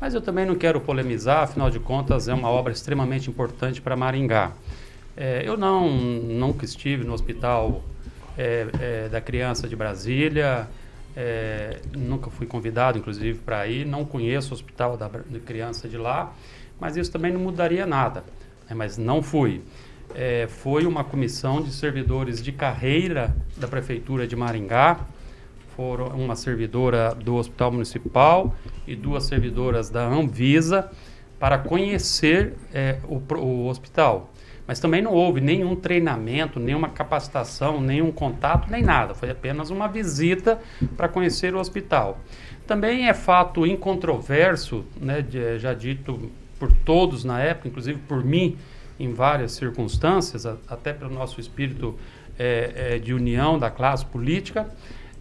[0.00, 3.94] Mas eu também não quero polemizar, afinal de contas, é uma obra extremamente importante para
[3.96, 4.52] Maringá.
[5.16, 7.82] É, eu não nunca estive no hospital
[8.38, 10.66] é, é da criança de Brasília,
[11.16, 15.96] é, nunca fui convidado, inclusive, para ir, não conheço o hospital da, da, criança de
[15.96, 16.32] lá,
[16.78, 18.24] mas isso também não mudaria nada.
[18.68, 19.62] Né, mas não fui.
[20.14, 25.00] É, foi uma comissão de servidores de carreira da Prefeitura de Maringá,
[25.76, 28.54] foram uma servidora do Hospital Municipal
[28.86, 30.90] e duas servidoras da Anvisa
[31.38, 34.30] para conhecer é, o, o hospital.
[34.66, 39.14] Mas também não houve nenhum treinamento, nenhuma capacitação, nenhum contato, nem nada.
[39.14, 40.60] Foi apenas uma visita
[40.96, 42.20] para conhecer o hospital.
[42.66, 48.56] Também é fato incontroverso, né, de, já dito por todos na época, inclusive por mim,
[48.98, 51.98] em várias circunstâncias, a, até pelo nosso espírito
[52.38, 54.68] é, é, de união da classe política,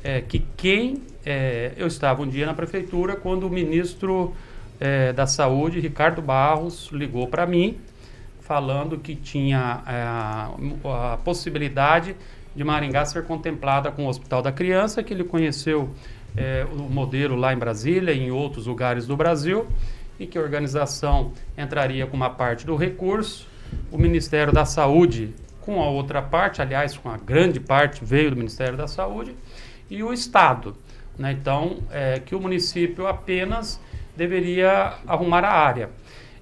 [0.03, 1.01] é, que quem.
[1.25, 4.33] é, eu estava um dia na prefeitura quando o ministro
[4.79, 7.77] é, da Saúde, Ricardo Barros, ligou para mim,
[8.39, 12.15] falando que tinha é, a, possibilidade
[12.55, 15.89] de Maringá ser contemplada com o Hospital da Criança, que ele conheceu
[16.35, 19.67] é, o modelo lá em Brasília e em outros lugares do Brasil,
[20.19, 23.47] e que a organização entraria com uma parte do recurso,
[23.91, 28.35] o Ministério da Saúde com a outra parte, aliás, com a grande parte veio do
[28.35, 29.35] Ministério da Saúde,
[29.89, 30.75] e o Estado.
[31.17, 31.31] Né?
[31.31, 33.79] Então, é, que o município apenas
[34.15, 35.89] deveria arrumar a área.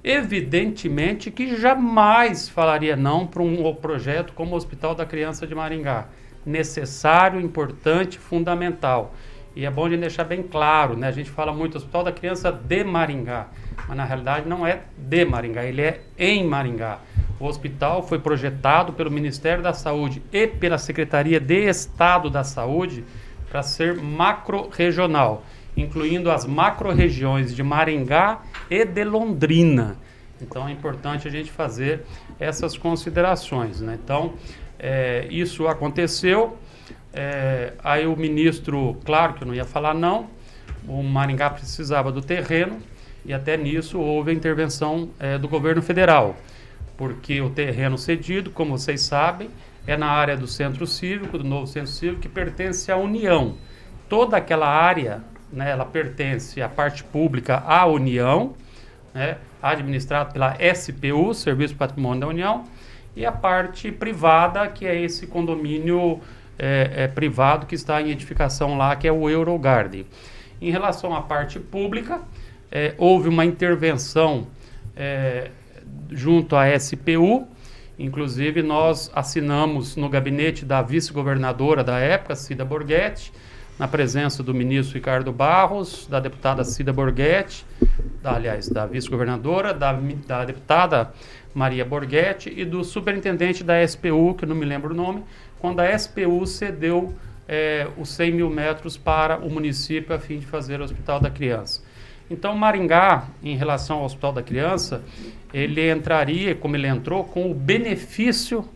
[0.04, 6.08] Evidentemente que jamais falaria não para um projeto como o Hospital da Criança de Maringá.
[6.46, 9.14] Necessário, importante, fundamental.
[9.56, 11.08] E é bom gente deixar bem claro, né?
[11.08, 13.48] A gente fala muito Hospital da Criança de Maringá,
[13.88, 17.00] mas na realidade não é de Maringá, ele é em Maringá.
[17.40, 23.04] O hospital foi projetado pelo Ministério da Saúde e pela Secretaria de Estado da Saúde
[23.50, 25.44] para ser macro-regional,
[25.76, 29.98] incluindo as macro-regiões de Maringá e de Londrina.
[30.42, 32.02] Então é importante a gente fazer
[32.40, 33.82] essas considerações.
[33.82, 33.98] Né?
[34.04, 34.34] Então,
[34.78, 36.58] é, isso aconteceu.
[37.14, 40.28] É, aí o ministro, claro que não ia falar não,
[40.88, 42.80] o Maringá precisava do terreno
[43.26, 46.36] e até nisso houve a intervenção é, do governo federal
[46.98, 49.50] porque o terreno cedido, como vocês sabem,
[49.88, 53.56] é na área do Centro Cívico, do novo Centro Cívico, que pertence à União.
[54.10, 58.54] Toda aquela área, né, ela pertence à parte pública à União,
[59.14, 62.66] né, administrada pela SPU, Serviço Patrimônio da União,
[63.16, 66.20] e a parte privada, que é esse condomínio
[66.60, 70.06] é, é, privado que está em edificação lá, que é o Eurogarden.
[70.62, 72.22] Em relação à parte pública,
[72.72, 74.48] é, houve uma intervenção
[74.96, 75.52] é,
[76.12, 77.48] junto à SPU.
[78.00, 83.34] Inclusive, nós assinamos no gabinete da vice-governadora da época, Cida Borghetti,
[83.80, 87.66] na presença do ministro Ricardo Barros, da deputada Cida Borghetti,
[88.22, 89.94] da, aliás, da vice-governadora, da,
[90.28, 91.12] da deputada
[91.54, 95.24] Maria Borghetti e do superintendente da SPU, que eu não me lembro o nome,
[95.60, 97.16] quando a SPU cedeu
[97.48, 101.32] é, os 100 mil metros para o município a fim de fazer o Hospital da
[101.32, 101.82] Criança.
[102.30, 105.02] Então, Maringá, em relação ao Hospital da Criança,
[105.54, 108.68] ele entraria, como ele entrou, com o benefício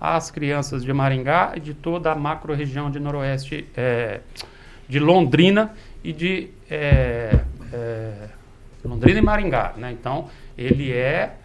[0.00, 4.20] às crianças de Maringá e de toda a macro-região de Noroeste, é,
[4.88, 7.40] de Londrina e de é,
[7.72, 8.28] é,
[8.84, 9.74] Londrina e Maringá.
[9.76, 9.92] Né?
[9.92, 11.36] Então, ele é,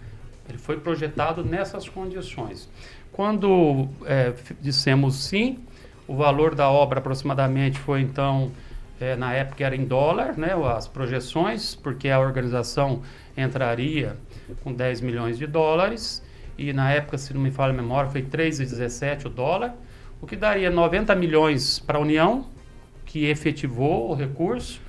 [0.47, 2.69] ele foi projetado nessas condições.
[3.11, 5.59] Quando é, dissemos sim,
[6.07, 8.51] o valor da obra aproximadamente foi então
[8.99, 13.01] é, na época era em dólar, né, as projeções, porque a organização
[13.37, 14.17] entraria
[14.63, 16.23] com 10 milhões de dólares,
[16.57, 19.73] e na época, se não me falha a memória, foi 3,17 o dólar,
[20.21, 22.47] o que daria 90 milhões para a União,
[23.05, 24.81] que efetivou o recurso,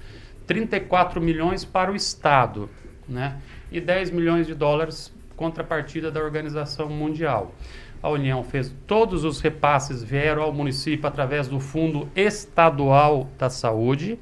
[0.46, 2.68] 34 milhões para o Estado,
[3.08, 3.36] né,
[3.70, 7.54] e 10 milhões de dólares contrapartida da Organização Mundial.
[8.02, 14.18] A União fez todos os repasses vieram ao município através do Fundo Estadual da Saúde,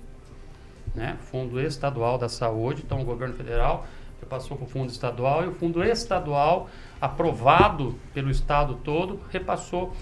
[0.94, 1.16] né?
[1.30, 2.82] Fundo Estadual da Saúde.
[2.84, 3.86] Então o governo federal
[4.20, 6.68] repassou para o Fundo Estadual e o Fundo Estadual,
[7.00, 9.92] aprovado pelo estado todo, repassou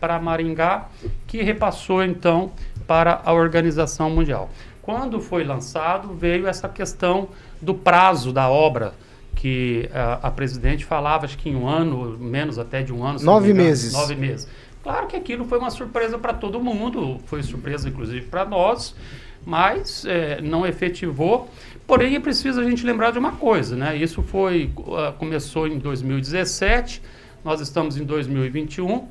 [0.00, 0.88] para Maringá,
[1.26, 2.52] que repassou então
[2.86, 4.48] para a Organização Mundial.
[4.80, 7.28] Quando foi lançado, veio essa questão
[7.60, 8.94] do prazo da obra
[9.38, 13.20] que a, a, presidente falava, acho que em um ano, menos até de um ano.
[13.20, 13.92] Nove meses.
[13.92, 14.48] Nove meses.
[14.82, 18.96] Claro que aquilo foi uma surpresa para todo mundo, foi surpresa inclusive para nós,
[19.46, 21.48] mas é, não efetivou.
[21.86, 23.96] Porém, é preciso a gente lembrar de uma coisa, né?
[23.96, 27.00] Isso foi uh, começou em 2017,
[27.44, 29.06] nós estamos em 2021.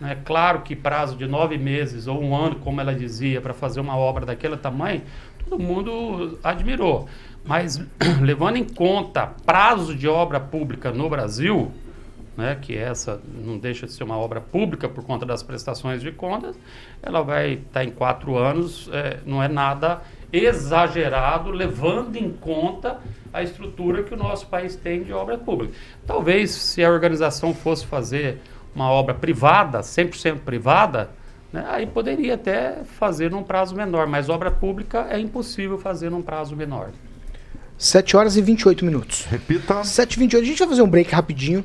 [0.00, 0.16] Né?
[0.24, 3.96] Claro que prazo de nove meses ou um ano, como ela dizia, para fazer uma
[3.96, 5.02] obra daquele tamanho,
[5.44, 7.08] todo mundo admirou.
[7.44, 7.80] Mas
[8.20, 11.72] levando em conta prazo de obra pública no Brasil,
[12.36, 16.10] né, que essa não deixa de ser uma obra pública por conta das prestações de
[16.12, 16.56] contas,
[17.02, 20.02] ela vai estar tá em quatro anos, é, não é nada
[20.32, 22.98] exagerado, levando em conta
[23.32, 25.74] a estrutura que o nosso país tem de obra pública.
[26.06, 28.40] Talvez se a organização fosse fazer
[28.74, 31.10] uma obra privada, 100% privada,
[31.52, 36.22] né, aí poderia até fazer num prazo menor, mas obra pública é impossível fazer num
[36.22, 36.90] prazo menor.
[37.82, 39.24] 7 horas e 28 minutos.
[39.24, 39.82] Repita.
[39.82, 40.44] 7 e 28.
[40.44, 41.64] A gente vai fazer um break rapidinho.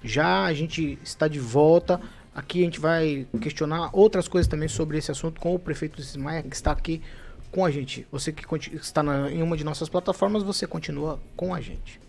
[0.00, 2.00] Já a gente está de volta.
[2.32, 6.44] Aqui a gente vai questionar outras coisas também sobre esse assunto com o prefeito Maia,
[6.44, 7.02] que está aqui
[7.50, 8.06] com a gente.
[8.12, 8.44] Você que
[8.76, 12.00] está na, em uma de nossas plataformas, você continua com a gente.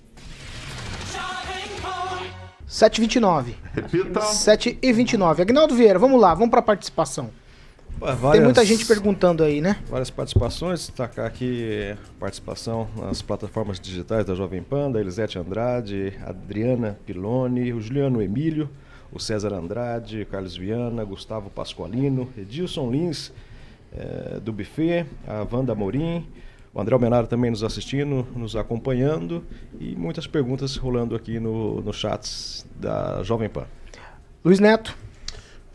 [2.69, 3.55] 7h29.
[3.73, 4.19] Repita.
[4.19, 5.39] 7h29.
[5.39, 7.31] Agnaldo Vieira, vamos lá, vamos para a participação.
[7.99, 9.77] Pá, Tem muita várias- gente perguntando aí, né?
[9.89, 16.97] Várias participações, destacar aqui participação nas plataformas digitais da Jovem Pan, da Elisete Andrade, Adriana
[17.05, 18.69] Piloni, o Juliano Emílio,
[19.11, 23.31] o César Andrade, Carlos Viana, Gustavo Pasqualino, Edilson Lins,
[23.91, 26.27] eh, do Buffet, a Wanda Morim,
[26.73, 29.43] o André Almenaro também nos assistindo, nos acompanhando
[29.79, 33.65] e muitas perguntas rolando aqui no, no chats da Jovem Pan.
[34.45, 34.95] Luiz Neto.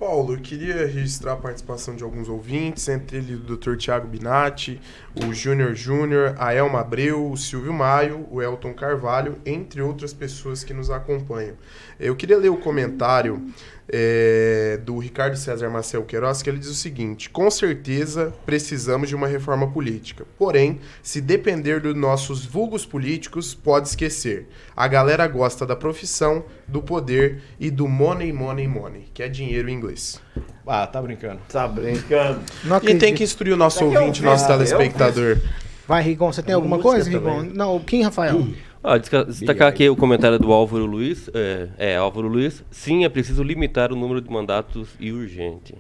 [0.03, 3.77] Paulo, eu queria registrar a participação de alguns ouvintes, entre eles o Dr.
[3.77, 4.81] Tiago Binatti,
[5.25, 10.65] o Júnior Júnior, a Elma Abreu, o Silvio Maio, o Elton Carvalho, entre outras pessoas
[10.65, 11.55] que nos acompanham.
[12.03, 13.41] Eu queria ler o comentário
[13.89, 19.15] eh, do Ricardo César Marcel Queiroz, que ele diz o seguinte: com certeza precisamos de
[19.15, 20.25] uma reforma política.
[20.37, 24.49] Porém, se depender dos nossos vulgos políticos, pode esquecer.
[24.77, 29.69] A galera gosta da profissão, do poder e do money, money, money, que é dinheiro
[29.69, 30.21] em inglês.
[30.67, 31.41] Ah, tá brincando.
[31.49, 32.41] Tá brincando.
[32.65, 35.39] Não E tem que instruir o nosso um ouvinte, nosso mês, telespectador.
[35.87, 37.41] Vai, Rigon, você tem alguma coisa, Rigon?
[37.41, 37.53] também.
[37.55, 38.47] Não, quem, Rafael?
[38.85, 41.31] Ah, destacar aqui o comentário do Álvaro Luiz.
[41.33, 42.65] É, é, Álvaro Luiz.
[42.71, 45.75] Sim, é preciso limitar o número de mandatos e urgente.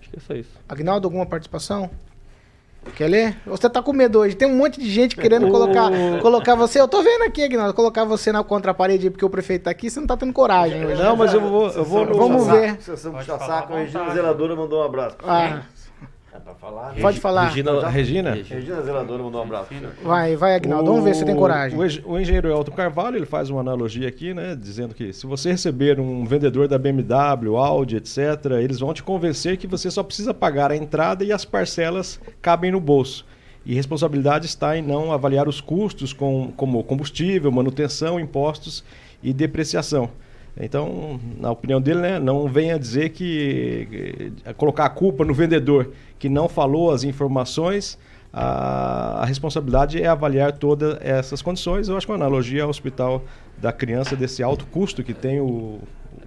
[0.00, 0.50] Acho que é só isso.
[0.66, 1.90] Agnaldo, alguma participação?
[2.96, 3.36] Quer ler?
[3.46, 4.34] Você tá com medo hoje.
[4.34, 5.90] Tem um monte de gente querendo colocar,
[6.20, 6.80] colocar você.
[6.80, 9.88] Eu tô vendo aqui, Agnaldo, colocar você na contra-parede porque o prefeito tá aqui.
[9.88, 11.00] Você não tá tendo coragem hoje.
[11.00, 12.76] Não, mas eu vou, eu vou Vamos ver.
[12.76, 14.12] Puxar falar saco, a Regina.
[14.12, 15.16] Zeladora mandou um abraço.
[15.22, 15.62] Ah,
[16.34, 16.94] É pra falar?
[16.94, 17.48] pode falar.
[17.48, 18.30] Regina, Regina?
[18.32, 19.68] Regina Zeladora mandou um abraço.
[20.02, 20.86] Vai, vai, Agnaldo.
[20.86, 21.78] Vamos ver se você tem coragem.
[21.78, 25.50] O, o engenheiro Elton Carvalho ele faz uma analogia aqui, né, dizendo que se você
[25.50, 28.18] receber um vendedor da BMW, Audi, etc.,
[28.62, 32.70] eles vão te convencer que você só precisa pagar a entrada e as parcelas cabem
[32.70, 33.26] no bolso.
[33.66, 38.82] E responsabilidade está em não avaliar os custos com, como combustível, manutenção, impostos
[39.22, 40.08] e depreciação.
[40.56, 46.28] Então, na opinião dele, né, não venha dizer que colocar a culpa no vendedor que
[46.28, 47.98] não falou as informações.
[48.32, 51.88] A, a responsabilidade é avaliar todas essas condições.
[51.88, 53.22] Eu acho que é uma analogia ao hospital
[53.58, 55.80] da criança desse alto custo que tem o,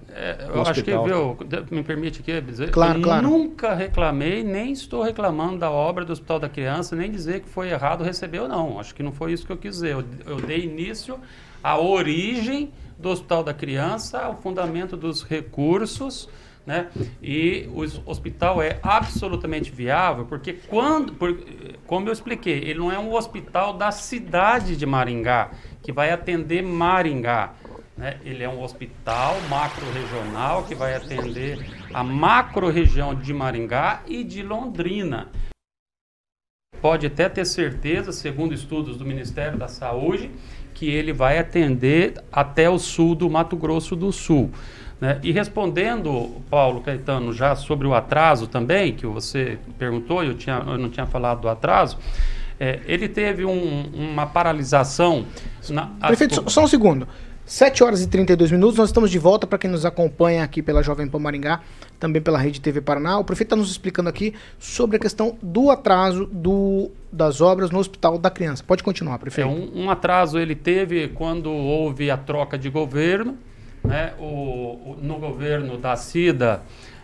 [0.10, 1.38] É, eu acho que, viu,
[1.72, 3.28] me permite aqui dizer, Claro, eu claro.
[3.28, 7.70] nunca reclamei, nem estou reclamando da obra do Hospital da Criança, nem dizer que foi
[7.70, 8.80] errado receber ou não.
[8.80, 9.94] Acho que não foi isso que eu quis dizer.
[9.94, 11.20] Eu, eu dei início
[11.66, 16.30] à origem do Hospital da Criança, ao fundamento dos recursos,
[16.64, 16.90] né?
[17.22, 21.38] E o hos- hospital é absolutamente viável, porque quando, por-
[21.88, 25.50] como eu expliquei, ele não é um hospital da cidade de Maringá,
[25.82, 27.54] que vai atender Maringá.
[27.98, 28.20] né?
[28.26, 31.58] Ele é um hospital macro-regional que vai atender
[31.94, 35.30] a macro-região de Maringá e de Londrina.
[36.82, 40.30] Pode até ter certeza, segundo estudos do Ministério da Saúde,
[40.76, 44.52] que ele vai atender até o sul do Mato Grosso do Sul.
[45.02, 45.20] né?
[45.24, 50.78] E respondendo, Paulo Caetano, já sobre o atraso também, que você perguntou, eu, tinha, eu
[50.78, 51.98] não tinha falado do atraso,
[52.60, 55.26] é, ele teve um- uma paralisação.
[55.70, 56.50] Na, ah, Prefeito, desculpa.
[56.50, 57.08] só, só um segundo.
[57.46, 60.82] 7 horas e 32 minutos, nós estamos de volta para quem nos acompanha aqui pela
[60.82, 61.62] Jovem Pan Maringá,
[62.00, 63.20] também pela Rede TV Paraná.
[63.20, 67.78] O prefeito está nos explicando aqui sobre a questão do atraso do, das obras no
[67.78, 68.64] Hospital da Criança.
[68.66, 69.48] Pode continuar, É, prefeito.
[69.48, 73.38] um, um atraso ele teve quando houve a troca de governo.
[73.84, 74.14] Né?
[74.20, 76.64] O, o- no governo da CIDA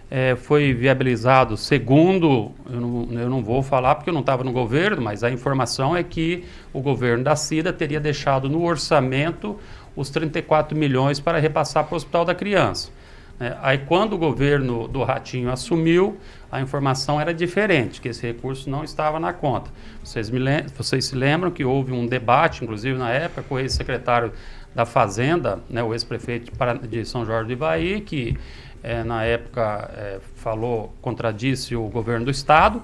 [0.10, 4.52] eh, foi viabilizado, segundo, eu não, eu não vou falar porque eu não estava no
[4.52, 9.60] governo, mas a informação é que o governo da CIDA teria deixado no orçamento
[9.96, 12.92] os 34 milhões para repassar para o Hospital da Criança.
[13.40, 13.58] né?
[13.62, 16.18] Aí, quando o governo do Ratinho assumiu,
[16.52, 19.72] a informação era diferente, que esse recurso não estava na conta.
[20.04, 20.40] Vocês, me
[20.76, 24.32] vocês se lembram que houve um debate, inclusive na época, com o ex-secretário
[24.74, 26.52] da Fazenda, né, o ex-prefeito
[26.88, 28.38] de, São Jorge do Ivaí, que
[28.84, 32.82] eh, na época eh, falou, contradisse o governo do Estado.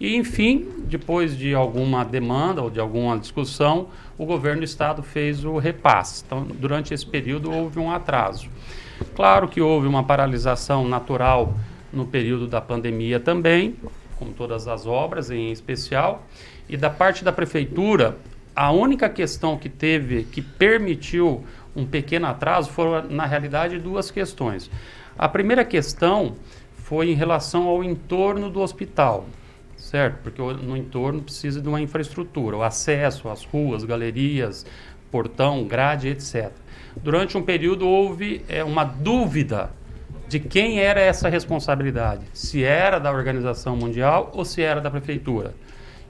[0.00, 5.44] E, enfim, depois de alguma demanda ou de alguma discussão, o governo do Estado fez
[5.44, 6.22] o repasse.
[6.26, 8.48] Então, durante esse período, houve um atraso.
[9.14, 11.54] Claro que houve uma paralisação natural
[11.92, 13.76] no período da pandemia também,
[14.16, 16.26] como todas as obras em especial.
[16.68, 18.16] E da parte da prefeitura,
[18.54, 21.44] a única questão que teve, que permitiu
[21.74, 24.70] um pequeno atraso, foram, na realidade, duas questões.
[25.18, 26.36] A primeira questão
[26.72, 29.26] foi em relação ao entorno do hospital,
[29.84, 30.22] certo?
[30.22, 34.64] Porque no entorno precisa de uma infraestrutura, o acesso às ruas, galerias,
[35.10, 36.50] portão, grade, etc.
[36.96, 39.70] Durante um período houve eh, uma dúvida
[40.26, 45.54] de quem era essa responsabilidade, se era da Organização Mundial ou se era da prefeitura.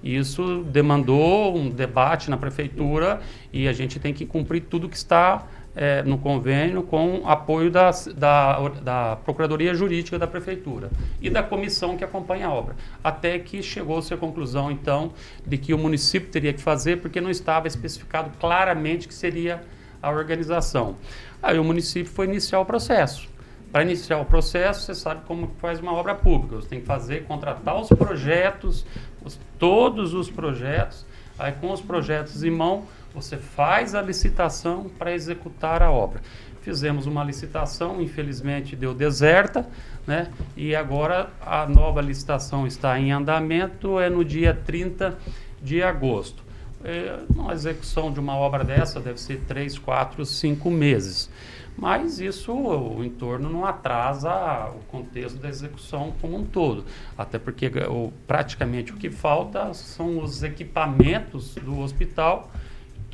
[0.02, 3.20] Isso demandou um debate na prefeitura
[3.52, 5.46] e a gente tem que cumprir tudo que está
[5.76, 11.96] é, no convênio com apoio da, da, da Procuradoria Jurídica da Prefeitura e da comissão
[11.96, 12.76] que acompanha a obra.
[13.02, 15.12] Até que chegou-se à conclusão, então,
[15.44, 19.62] de que o município teria que fazer, porque não estava especificado claramente que seria
[20.00, 20.96] a organização.
[21.42, 23.28] Aí o município foi iniciar o processo.
[23.72, 26.56] Para iniciar o processo, você sabe como faz uma obra pública.
[26.56, 28.86] Você tem que fazer, contratar os projetos,
[29.24, 31.04] os, todos os projetos.
[31.36, 32.84] Aí, com os projetos em mão,
[33.14, 36.20] você faz a licitação para executar a obra.
[36.62, 39.68] Fizemos uma licitação, infelizmente deu deserta,
[40.06, 40.30] né?
[40.56, 45.16] E agora a nova licitação está em andamento, é no dia 30
[45.62, 46.42] de agosto.
[46.82, 51.30] É, uma execução de uma obra dessa deve ser 3, 4, 5 meses.
[51.76, 56.84] Mas isso, o entorno não atrasa o contexto da execução como um todo.
[57.18, 62.50] Até porque o, praticamente o que falta são os equipamentos do hospital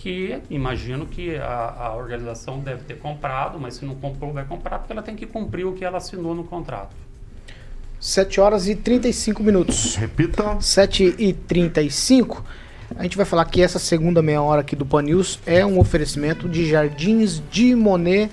[0.00, 4.78] que imagino que a, a, organização deve ter comprado, mas se não comprou, vai comprar,
[4.78, 6.96] porque ela tem que cumprir o que ela assinou no contrato.
[8.00, 9.96] 7 horas e 35 minutos.
[9.96, 10.58] Repita.
[10.58, 12.42] 7 e 35.
[12.96, 15.78] A gente vai falar que essa segunda meia hora aqui do Pan News é um
[15.78, 18.32] oferecimento de Jardins de Monet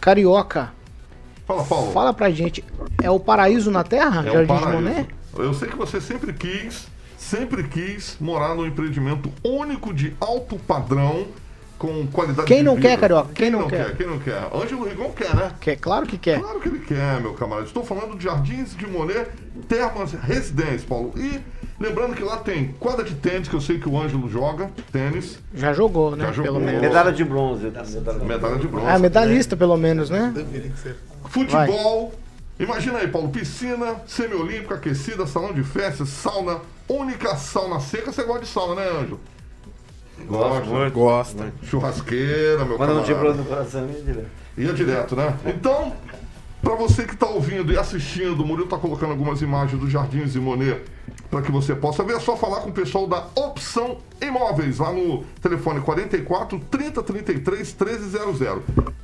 [0.00, 0.72] Carioca.
[1.46, 1.92] Fala, Paulo.
[1.92, 2.64] Fala pra gente,
[3.00, 5.08] é o paraíso na Terra, é Jardins de Monet?
[5.38, 6.88] Eu sei que você sempre quis
[7.26, 11.26] sempre quis morar num empreendimento único de alto padrão
[11.76, 12.88] com qualidade Quem não vida.
[12.88, 13.28] quer, Carioca?
[13.34, 13.86] Quem, Quem não, não quer?
[13.86, 13.96] quer?
[13.96, 14.48] Quem não quer?
[14.54, 15.52] Ângelo Rigon quer, né?
[15.60, 16.40] Quer, claro que quer.
[16.40, 17.66] Claro que ele quer, meu camarada.
[17.66, 19.28] Estou falando de Jardins de Monet
[19.68, 21.12] Termas Residência, Paulo.
[21.16, 21.38] E
[21.78, 25.38] lembrando que lá tem quadra de tênis, que eu sei que o Ângelo joga, tênis.
[25.52, 26.26] Já jogou, né?
[26.26, 26.52] Já jogou.
[26.54, 26.80] Pelo menos.
[26.80, 27.64] Medalha de bronze.
[27.64, 28.86] Medalha, Medalha de bronze.
[28.88, 30.32] Ah, medalhista, pelo menos, né?
[31.28, 32.12] Futebol.
[32.58, 38.10] Imagina aí, Paulo, piscina, semiolímpica, aquecida, salão de festas, sauna, única sauna seca.
[38.10, 39.20] Você gosta de sauna, né, Ângelo?
[40.26, 40.92] Gosto, muito.
[40.94, 41.52] Gosta.
[41.64, 44.28] Churrasqueira, meu não tinha problema no coração, ia direto.
[44.56, 45.36] Ia direto, né?
[45.44, 45.92] Então,
[46.62, 50.32] pra você que tá ouvindo e assistindo, o Murilo tá colocando algumas imagens dos Jardins
[50.32, 50.82] de Monet
[51.30, 52.16] para que você possa ver.
[52.16, 57.76] É só falar com o pessoal da Opção Imóveis, lá no telefone 44 30 33
[57.78, 58.62] 1300.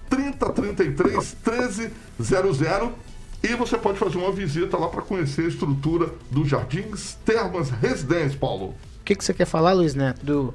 [0.08, 3.11] 30 33 1300.
[3.42, 8.38] E você pode fazer uma visita lá para conhecer a estrutura dos Jardins Termas Residência,
[8.38, 8.66] Paulo.
[8.66, 10.54] O que, que você quer falar, Luiz Neto, do,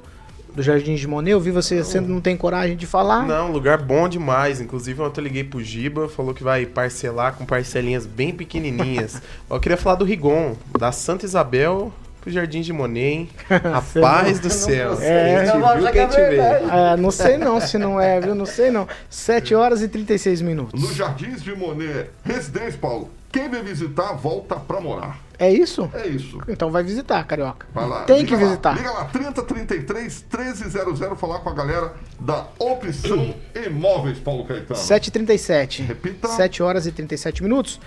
[0.54, 1.32] do Jardins de Monet?
[1.32, 3.26] Eu vi você, você não tem coragem de falar.
[3.26, 4.58] Não, lugar bom demais.
[4.58, 9.20] Inclusive, ontem eu liguei pro Giba, falou que vai parcelar com parcelinhas bem pequenininhas.
[9.50, 11.92] eu queria falar do Rigon, da Santa Isabel
[12.28, 13.30] pro Jardim de Monet, hein?
[13.48, 14.98] Rapaz do céu.
[15.00, 16.36] É, te viu, quem te vê.
[16.36, 18.34] É, não sei não se não é, viu?
[18.34, 18.86] Não sei não.
[19.08, 20.80] 7 horas e 36 minutos.
[20.80, 25.18] No Jardins de Monet Residência, Paulo, quem vem visitar, volta pra morar.
[25.38, 25.88] É isso?
[25.94, 26.38] É isso.
[26.48, 27.66] Então vai visitar, Carioca.
[27.72, 28.04] Vai lá.
[28.04, 28.76] Tem liga que lá, visitar.
[28.76, 34.80] Liga lá, 3033 1300, falar com a galera da Opção Imóveis, Paulo Caetano.
[34.80, 35.86] 7h37.
[35.86, 36.28] Repita.
[36.28, 37.80] 7 horas e 37 minutos.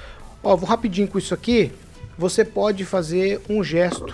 [0.44, 1.72] Ó, vou rapidinho com isso aqui.
[2.22, 4.14] Você pode fazer um gesto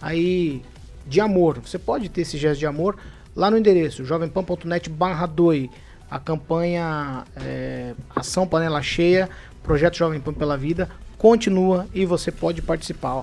[0.00, 0.62] aí
[1.06, 1.58] de amor.
[1.58, 2.96] Você pode ter esse gesto de amor
[3.36, 5.68] lá no endereço jovempan.net barra doi.
[6.10, 9.28] A campanha é, Ação Panela Cheia,
[9.62, 10.88] Projeto Jovem Pan pela Vida,
[11.18, 13.22] continua e você pode participar.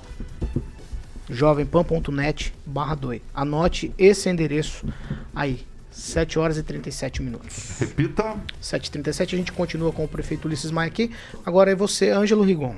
[1.27, 3.23] Jovempan.net barra doi.
[3.34, 4.86] Anote esse endereço
[5.34, 5.65] aí.
[5.89, 7.80] 7 horas e 37 minutos.
[7.80, 8.38] Repita.
[8.61, 11.09] 7h37 a gente continua com o prefeito Ulisses Maia aqui.
[11.43, 12.75] Agora é você, Ângelo Rigon.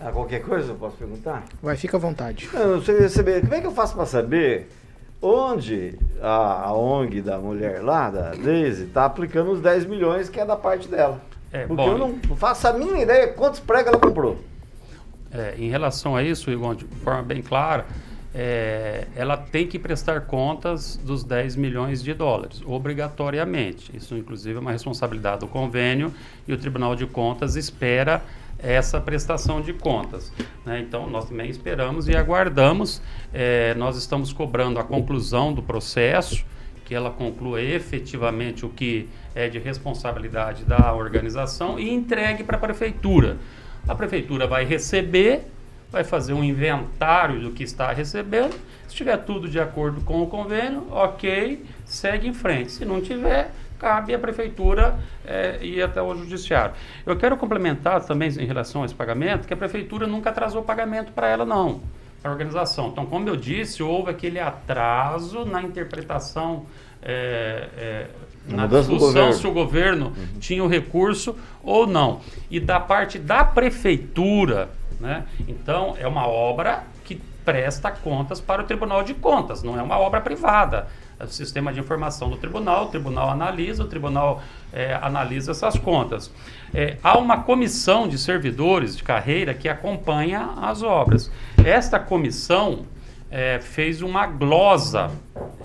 [0.00, 1.44] Ah, qualquer coisa eu posso perguntar?
[1.60, 2.48] Vai, fica à vontade.
[2.52, 3.40] Eu não sei saber.
[3.40, 4.68] Como é que eu faço para saber
[5.20, 10.38] onde a, a ONG da mulher lá, da Daisy, está aplicando os 10 milhões que
[10.38, 11.20] é da parte dela?
[11.52, 14.38] É, Porque bom, eu não faço a mínima ideia quantos pregos ela comprou.
[15.32, 17.84] É, em relação a isso, Igor, de forma bem clara,
[18.34, 23.90] é, ela tem que prestar contas dos 10 milhões de dólares, obrigatoriamente.
[23.96, 26.12] Isso, inclusive, é uma responsabilidade do convênio
[26.46, 28.22] e o Tribunal de Contas espera
[28.58, 30.32] essa prestação de contas.
[30.64, 30.80] né?
[30.80, 33.00] Então, nós também esperamos e aguardamos.
[33.32, 36.44] é, nós estamos cobrando a conclusão do processo,
[36.84, 42.60] que ela conclua efetivamente o que é de responsabilidade da organização e entregue para a
[42.60, 43.36] prefeitura.
[43.86, 45.46] A prefeitura vai receber,
[45.90, 48.58] vai fazer um inventário do que está recebendo.
[48.88, 52.72] Se tiver tudo de acordo com o convênio, ok, segue em frente.
[52.72, 56.74] Se não tiver, cabe à prefeitura eh, ir até o judiciário.
[57.06, 61.12] Eu quero complementar também em relação a esse pagamento, que a prefeitura nunca atrasou pagamento
[61.12, 61.80] para ela, não,
[62.20, 62.88] para a organização.
[62.88, 66.66] Então, como eu disse, houve aquele atraso na interpretação.
[67.02, 68.06] eh, eh,
[68.48, 72.20] Na discussão se o governo tinha o recurso ou não.
[72.50, 74.70] E da parte da prefeitura,
[75.00, 75.24] né?
[75.46, 79.98] Então, é uma obra que presta contas para o Tribunal de Contas, não é uma
[79.98, 80.88] obra privada.
[81.20, 84.40] É o sistema de informação do tribunal, o tribunal analisa, o tribunal
[84.72, 86.30] é, analisa essas contas.
[86.72, 91.30] É, há uma comissão de servidores de carreira que acompanha as obras.
[91.64, 92.86] Esta comissão
[93.30, 95.10] é, fez uma glosa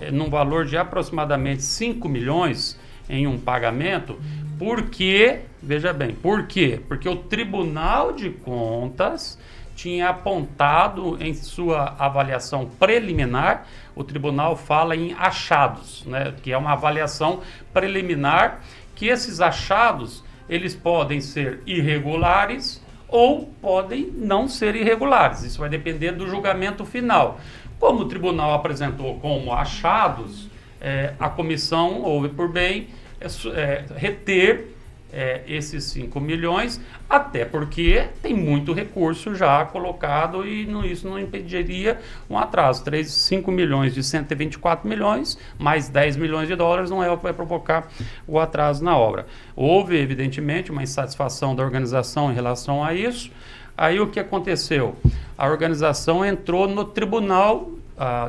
[0.00, 2.78] é, num valor de aproximadamente 5 milhões
[3.08, 4.18] em um pagamento,
[4.58, 6.80] porque, veja bem, por quê?
[6.88, 9.38] Porque o Tribunal de Contas
[9.74, 16.72] tinha apontado em sua avaliação preliminar, o tribunal fala em achados, né, que é uma
[16.72, 17.40] avaliação
[17.72, 18.60] preliminar,
[18.94, 25.42] que esses achados eles podem ser irregulares ou podem não ser irregulares.
[25.42, 27.40] Isso vai depender do julgamento final.
[27.78, 30.48] Como o tribunal apresentou como achados,
[30.80, 32.88] é, a comissão houve por bem
[33.20, 33.26] é,
[33.58, 34.73] é, reter
[35.14, 41.18] é, esses 5 milhões, até porque tem muito recurso já colocado e não, isso não
[41.18, 42.82] impediria um atraso.
[42.82, 47.22] 3, 5 milhões de 124 milhões, mais 10 milhões de dólares, não é o que
[47.22, 47.88] vai provocar
[48.26, 49.26] o atraso na obra.
[49.54, 53.30] Houve, evidentemente, uma insatisfação da organização em relação a isso.
[53.76, 54.96] Aí o que aconteceu?
[55.38, 57.70] A organização entrou no tribunal,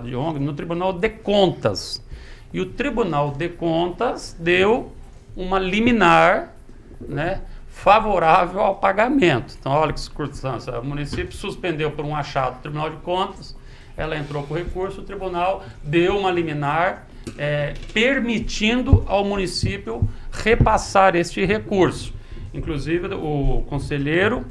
[0.03, 2.03] de ONG, no tribunal de contas.
[2.53, 4.91] E o tribunal de contas deu
[5.35, 6.54] uma liminar
[6.99, 9.55] né, favorável ao pagamento.
[9.59, 10.79] Então, olha que circunstância.
[10.79, 13.55] O município suspendeu por um achado do Tribunal de Contas,
[13.97, 21.45] ela entrou com recurso, o tribunal deu uma liminar é, permitindo ao município repassar este
[21.45, 22.13] recurso.
[22.53, 24.45] Inclusive, o conselheiro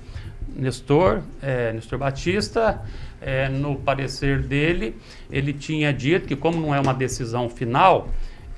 [0.56, 2.82] Nestor, é, Nestor Batista,
[3.20, 4.96] é, no parecer dele,
[5.30, 8.08] ele tinha dito que, como não é uma decisão final,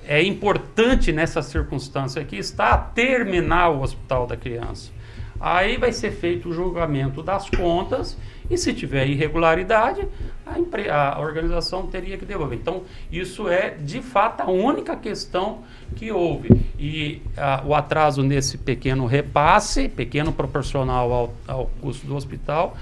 [0.07, 4.91] é importante nessa circunstância aqui está terminar o hospital da criança.
[5.39, 8.17] Aí vai ser feito o julgamento das contas
[8.49, 10.07] e se tiver irregularidade,
[10.47, 12.59] a, a, organização teria que devolver.
[12.59, 15.59] Então, isso é de fato a única questão
[15.97, 16.49] que houve.
[16.79, 22.77] E a, o atraso nesse pequeno repasse, pequeno proporcional ao, ao custo do hospital,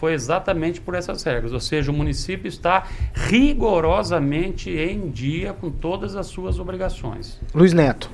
[0.00, 1.52] foi exatamente por essas regras.
[1.52, 7.38] Ou seja, o município está rigorosamente em dia com todas as suas obrigações.
[7.54, 8.10] Luiz Neto.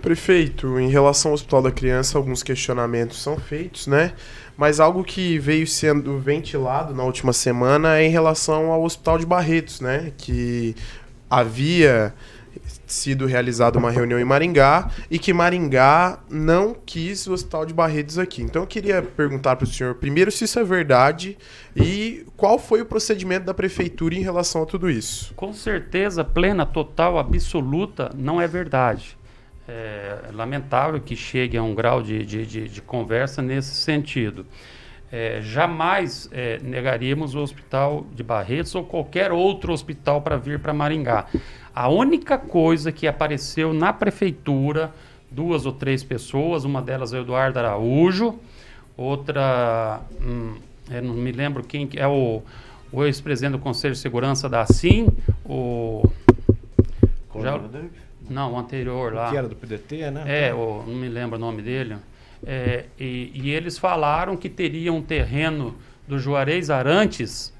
[0.00, 4.12] Prefeito, em relação ao Hospital da Criança, alguns questionamentos são feitos, né?
[4.56, 9.26] Mas algo que veio sendo ventilado na última semana é em relação ao Hospital de
[9.26, 10.12] Barretos, né?
[10.16, 10.74] Que
[11.28, 12.14] havia
[12.94, 18.18] sido realizada uma reunião em Maringá e que Maringá não quis o Hospital de Barretos
[18.18, 18.42] aqui.
[18.42, 21.36] Então eu queria perguntar para o senhor, primeiro, se isso é verdade
[21.76, 25.34] e qual foi o procedimento da prefeitura em relação a tudo isso.
[25.34, 29.16] Com certeza, plena, total, absoluta, não é verdade.
[29.66, 34.46] É lamentável que chegue a um grau de, de, de, de conversa nesse sentido.
[35.12, 40.72] É, jamais é, negaríamos o hospital de Barretos ou qualquer outro hospital para vir para
[40.72, 41.26] Maringá.
[41.74, 44.92] A única coisa que apareceu na prefeitura,
[45.30, 48.38] duas ou três pessoas, uma delas é o Eduardo Araújo,
[48.96, 50.54] outra, hum,
[51.02, 52.42] não me lembro quem é o,
[52.92, 55.08] o ex-presidente do Conselho de Segurança da ASIM,
[55.44, 56.08] o...
[57.40, 57.60] Já,
[58.30, 59.30] não, o anterior lá.
[59.30, 60.48] Que era do PDT, né?
[60.48, 61.96] É, o, não me lembro o nome dele.
[62.46, 65.76] É, e, e, eles falaram que teriam um terreno
[66.06, 67.54] do Juarez Arantes,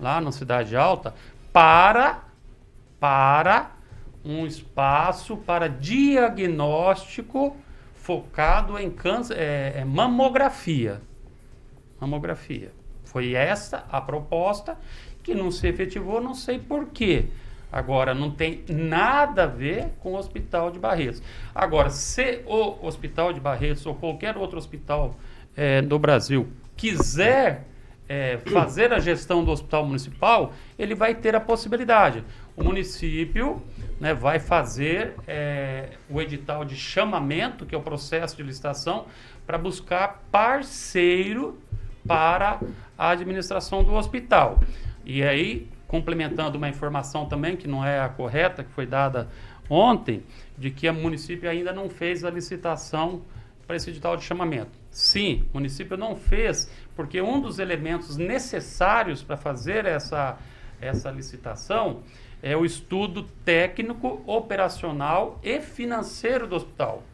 [0.00, 1.14] lá na Cidade Alta,
[1.52, 2.24] para
[2.98, 3.72] para
[4.24, 7.54] um espaço para diagnóstico
[7.94, 11.00] focado em câncer, é, é mamografia.
[12.00, 12.72] Mamografia.
[13.04, 14.78] Foi essa a proposta
[15.22, 17.28] que não se efetivou, não sei por quê.
[17.74, 21.20] Agora, não tem nada a ver com o Hospital de Barretos.
[21.52, 25.16] Agora, se o Hospital de Barretos ou qualquer outro hospital
[25.56, 26.46] é, do Brasil
[26.76, 27.66] quiser
[28.08, 32.22] é, fazer a gestão do hospital municipal, ele vai ter a possibilidade.
[32.56, 33.60] O município
[33.98, 39.06] né, vai fazer é, o edital de chamamento, que é o processo de licitação,
[39.44, 41.58] para buscar parceiro
[42.06, 42.60] para
[42.96, 44.60] a administração do hospital.
[45.04, 49.28] E aí, complementando uma informação também que não é a correta, que foi dada
[49.70, 50.24] ontem,
[50.58, 53.22] de que o município ainda não fez a licitação
[53.64, 54.72] para esse edital de chamamento.
[54.90, 60.36] Sim, o município não fez, porque um dos elementos necessários para fazer essa,
[60.80, 62.02] essa licitação
[62.42, 67.04] é o estudo técnico, operacional e financeiro do hospital,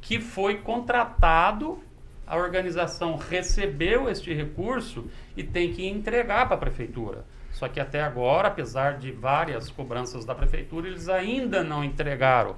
[0.00, 1.78] que foi contratado,
[2.26, 5.04] a organização recebeu este recurso
[5.36, 7.24] e tem que entregar para a prefeitura.
[7.58, 12.54] Só que até agora, apesar de várias cobranças da prefeitura, eles ainda não entregaram.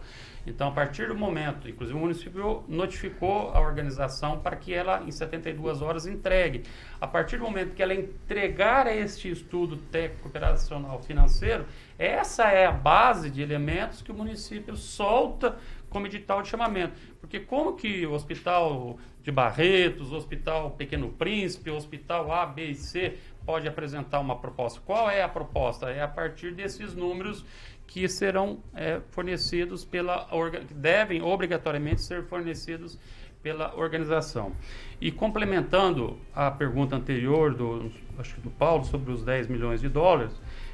[0.46, 5.10] Então, a partir do momento, inclusive o município notificou a organização para que ela, em
[5.10, 6.64] 72 horas, entregue.
[7.00, 11.64] A partir do momento que ela entregar este estudo técnico operacional financeiro,
[11.98, 15.56] essa é a base de elementos que o município solta
[15.90, 16.94] como edital de chamamento.
[17.20, 22.66] Porque como que o hospital de Barretos, o hospital Pequeno Príncipe, o hospital A, B
[22.66, 24.80] e C pode apresentar uma proposta?
[24.80, 25.90] Qual é a proposta?
[25.90, 27.44] É a partir desses números
[27.86, 30.28] que serão é, fornecidos pela
[30.66, 32.96] que devem obrigatoriamente ser fornecidos
[33.42, 34.52] pela organização.
[35.00, 39.88] E complementando a pergunta anterior do acho que do Paulo sobre os 10 milhões de
[39.88, 40.32] dólares,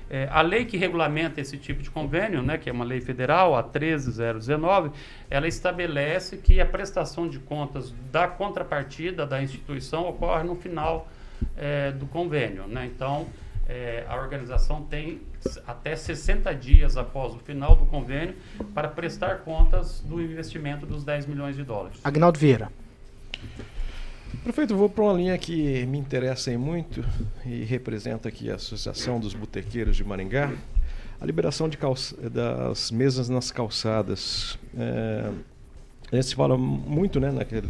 [0.09, 3.57] é, a lei que regulamenta esse tipo de convênio, né, que é uma lei federal,
[3.57, 4.91] a 13019,
[5.29, 11.09] ela estabelece que a prestação de contas da contrapartida da instituição ocorre no final
[11.57, 12.67] é, do convênio.
[12.69, 12.87] Né?
[12.87, 13.27] Então,
[13.69, 15.21] é, a organização tem
[15.67, 18.37] até 60 dias após o final do convênio
[18.73, 21.99] para prestar contas do investimento dos 10 milhões de dólares.
[22.05, 22.71] Agnaldo Vieira.
[24.43, 27.05] Prefeito, vou para uma linha que me interessa muito
[27.45, 30.53] e representa aqui a Associação dos Botequeiros de Maringá.
[31.21, 31.79] A liberação de
[32.31, 34.59] das mesas nas calçadas.
[34.77, 35.31] É,
[36.13, 37.69] a gente fala muito né, naquele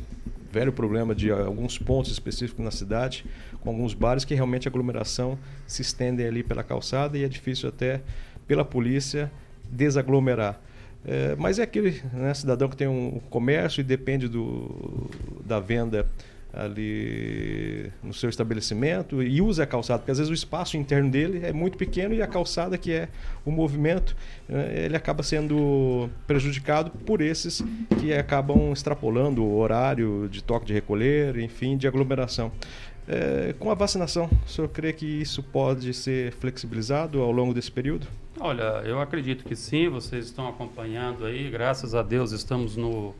[0.50, 3.24] velho problema de alguns pontos específicos na cidade,
[3.60, 7.68] com alguns bares que realmente a aglomeração se estende ali pela calçada e é difícil
[7.68, 8.00] até
[8.46, 9.30] pela polícia
[9.70, 10.60] desaglomerar.
[11.04, 15.08] É, mas é aquele né, cidadão que tem um comércio e depende do,
[15.44, 16.08] da venda
[16.52, 21.44] ali no seu estabelecimento e usa a calçada, porque às vezes o espaço interno dele
[21.44, 23.08] é muito pequeno e a calçada, que é
[23.44, 24.16] o movimento,
[24.48, 27.62] né, ele acaba sendo prejudicado por esses
[28.00, 32.50] que acabam extrapolando o horário de toque de recolher, enfim, de aglomeração.
[33.08, 37.70] É, com a vacinação, o senhor crê que isso pode ser flexibilizado ao longo desse
[37.70, 38.06] período?
[38.38, 43.14] Olha, eu acredito que sim, vocês estão acompanhando aí, graças a Deus estamos no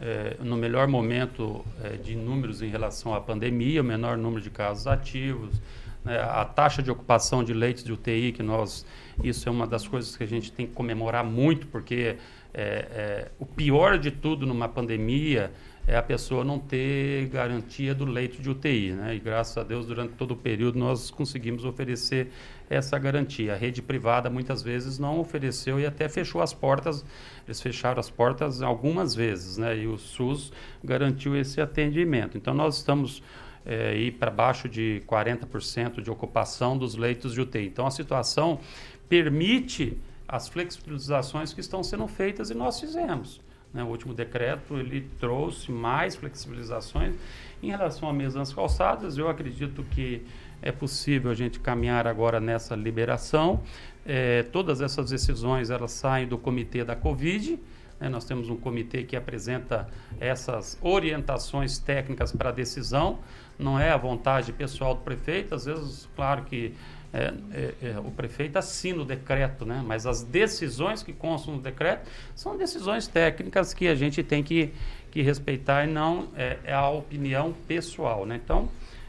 [0.00, 4.50] é, no melhor momento é, de números em relação à pandemia, o menor número de
[4.50, 5.60] casos ativos,
[6.04, 8.86] né, a taxa de ocupação de leitos de UTI, que nós,
[9.22, 12.16] isso é uma das coisas que a gente tem que comemorar muito, porque
[12.54, 15.52] é, o pior de tudo numa pandemia
[15.88, 19.14] é a pessoa não ter garantia do leito de UTI, né?
[19.14, 22.30] E graças a Deus, durante todo o período, nós conseguimos oferecer
[22.68, 23.54] essa garantia.
[23.54, 27.04] A rede privada muitas vezes não ofereceu e até fechou as portas,
[27.46, 29.76] eles fecharam as portas algumas vezes, né?
[29.76, 30.52] E o SUS
[30.82, 32.36] garantiu esse atendimento.
[32.36, 33.22] Então, nós estamos
[33.64, 37.66] é, para baixo de 40% de ocupação dos leitos de UTI.
[37.66, 38.60] Então, a situação
[39.08, 43.40] permite as flexibilizações que estão sendo feitas e nós fizemos.
[43.72, 43.82] Né?
[43.82, 47.14] O último decreto ele trouxe mais flexibilizações
[47.62, 49.16] em relação a mesas calçadas.
[49.16, 50.22] Eu acredito que
[50.62, 53.60] é possível a gente caminhar agora nessa liberação.
[54.06, 57.58] É, todas essas decisões elas saem do comitê da Covid.
[58.00, 58.08] Né?
[58.08, 59.88] Nós temos um comitê que apresenta
[60.20, 63.18] essas orientações técnicas para decisão.
[63.58, 65.54] Não é a vontade pessoal do prefeito.
[65.54, 66.74] Às vezes, claro que
[67.12, 69.82] é, é, é, o prefeito assina o decreto, né?
[69.84, 74.72] mas as decisões que constam no decreto são decisões técnicas que a gente tem que,
[75.10, 78.26] que respeitar e não é, é a opinião pessoal.
[78.26, 78.38] Né?
[78.42, 78.68] Então,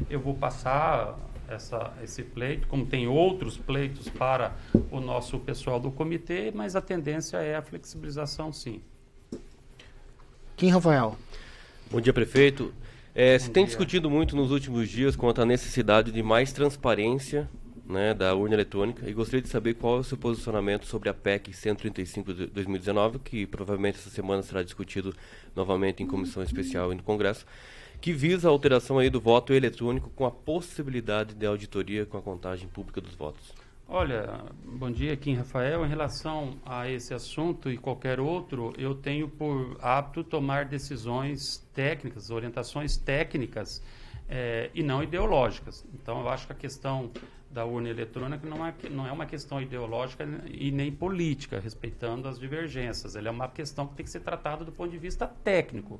[0.10, 1.18] eu vou passar
[1.50, 4.56] essa, esse pleito, como tem outros pleitos para
[4.92, 8.82] o nosso pessoal do comitê, mas a tendência é a flexibilização, sim.
[10.56, 11.18] Kim Rafael.
[11.90, 12.74] Bom dia, prefeito.
[13.16, 17.50] É, se tem discutido muito nos últimos dias quanto à necessidade de mais transparência
[17.90, 21.14] né, da urna eletrônica e gostaria de saber qual é o seu posicionamento sobre a
[21.14, 25.16] PEC 135 de 2019, que provavelmente essa semana será discutido
[25.56, 27.48] novamente em comissão especial e no Congresso,
[28.02, 32.22] que visa a alteração aí do voto eletrônico com a possibilidade de auditoria com a
[32.22, 33.54] contagem pública dos votos.
[33.92, 35.84] Olha, bom dia, Kim Rafael.
[35.84, 42.30] Em relação a esse assunto e qualquer outro, eu tenho por hábito tomar decisões técnicas,
[42.30, 43.82] orientações técnicas
[44.30, 45.84] é, e não ideológicas.
[45.92, 47.12] Então, eu acho que a questão
[47.50, 52.40] da urna eletrônica não é, não é uma questão ideológica e nem política, respeitando as
[52.40, 53.16] divergências.
[53.16, 56.00] Ela é uma questão que tem que ser tratada do ponto de vista técnico.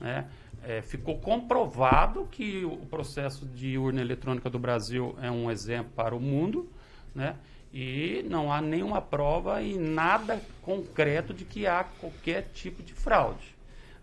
[0.00, 0.26] Né?
[0.62, 6.14] É, ficou comprovado que o processo de urna eletrônica do Brasil é um exemplo para
[6.14, 6.68] o mundo,
[7.14, 7.36] né?
[7.72, 13.54] e não há nenhuma prova e nada concreto de que há qualquer tipo de fraude.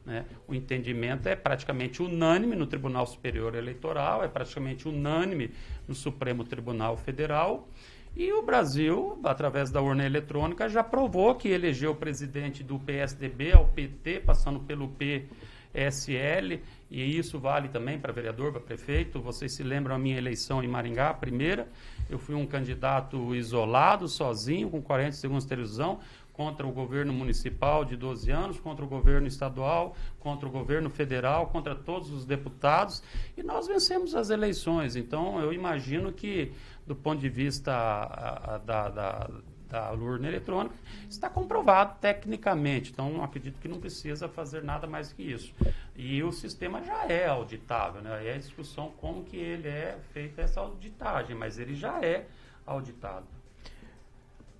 [0.05, 0.25] Né?
[0.47, 5.51] O entendimento é praticamente unânime no Tribunal Superior Eleitoral, é praticamente unânime
[5.87, 7.67] no Supremo Tribunal Federal.
[8.15, 13.53] E o Brasil, através da urna eletrônica, já provou que elegeu o presidente do PSDB
[13.53, 15.25] ao PT, passando pelo P
[15.73, 16.59] SL,
[16.89, 19.19] e isso vale também para vereador, para prefeito.
[19.19, 21.67] Vocês se lembram a minha eleição em Maringá, a primeira?
[22.09, 25.99] Eu fui um candidato isolado, sozinho, com 40 segundos de televisão,
[26.33, 31.47] contra o governo municipal de 12 anos, contra o governo estadual, contra o governo federal,
[31.47, 33.03] contra todos os deputados,
[33.37, 34.95] e nós vencemos as eleições.
[34.95, 36.51] Então, eu imagino que,
[36.85, 39.29] do ponto de vista a, a, da, da,
[39.73, 40.75] da urna eletrônica,
[41.09, 42.91] está comprovado tecnicamente.
[42.91, 45.51] Então, acredito que não precisa fazer nada mais que isso.
[45.95, 48.13] E o sistema já é auditável, né?
[48.13, 52.27] Aí é a discussão como que ele é feita essa auditagem, mas ele já é
[52.67, 53.25] auditado.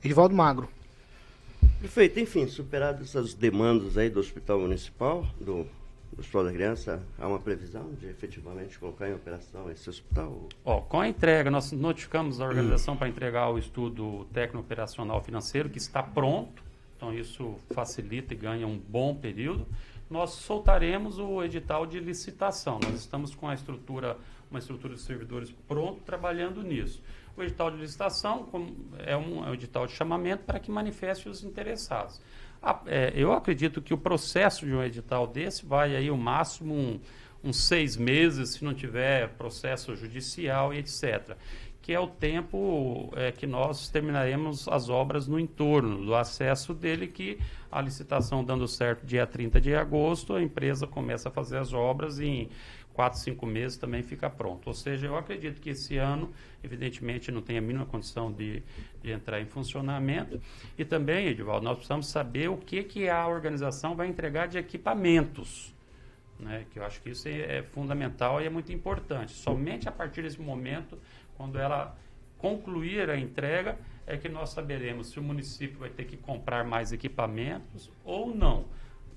[0.03, 0.67] Edivaldo Magro.
[1.77, 5.67] Prefeito, enfim, superadas essas demandas aí do Hospital Municipal, do,
[6.15, 10.47] do Hospital da Criança, há uma previsão de efetivamente colocar em operação esse hospital?
[10.63, 15.77] Ó, com a entrega, nós notificamos a organização para entregar o estudo técnico-operacional financeiro, que
[15.77, 16.63] está pronto,
[16.95, 19.67] então isso facilita e ganha um bom período.
[20.09, 22.79] Nós soltaremos o edital de licitação.
[22.83, 24.17] Nós estamos com a estrutura,
[24.49, 27.01] uma estrutura de servidores pronto, trabalhando nisso.
[27.35, 28.47] O edital de licitação
[28.99, 32.21] é um, é um edital de chamamento para que manifeste os interessados.
[32.63, 36.73] A, é, eu acredito que o processo de um edital desse vai aí o máximo
[36.73, 36.99] um,
[37.43, 41.35] uns seis meses, se não tiver processo judicial e etc.
[41.81, 47.07] Que é o tempo é, que nós terminaremos as obras no entorno do acesso dele,
[47.07, 47.37] que
[47.69, 52.21] a licitação dando certo dia 30 de agosto, a empresa começa a fazer as obras
[52.21, 52.47] em
[52.93, 54.67] quatro, cinco meses também fica pronto.
[54.67, 56.31] Ou seja, eu acredito que esse ano,
[56.63, 58.63] evidentemente, não tem a mínima condição de,
[59.01, 60.39] de entrar em funcionamento.
[60.77, 65.73] E também, Edivaldo, nós precisamos saber o que, que a organização vai entregar de equipamentos.
[66.39, 66.65] Né?
[66.71, 69.31] Que eu acho que isso é, é fundamental e é muito importante.
[69.31, 70.97] Somente a partir desse momento,
[71.35, 71.97] quando ela
[72.37, 76.91] concluir a entrega, é que nós saberemos se o município vai ter que comprar mais
[76.91, 78.65] equipamentos ou não.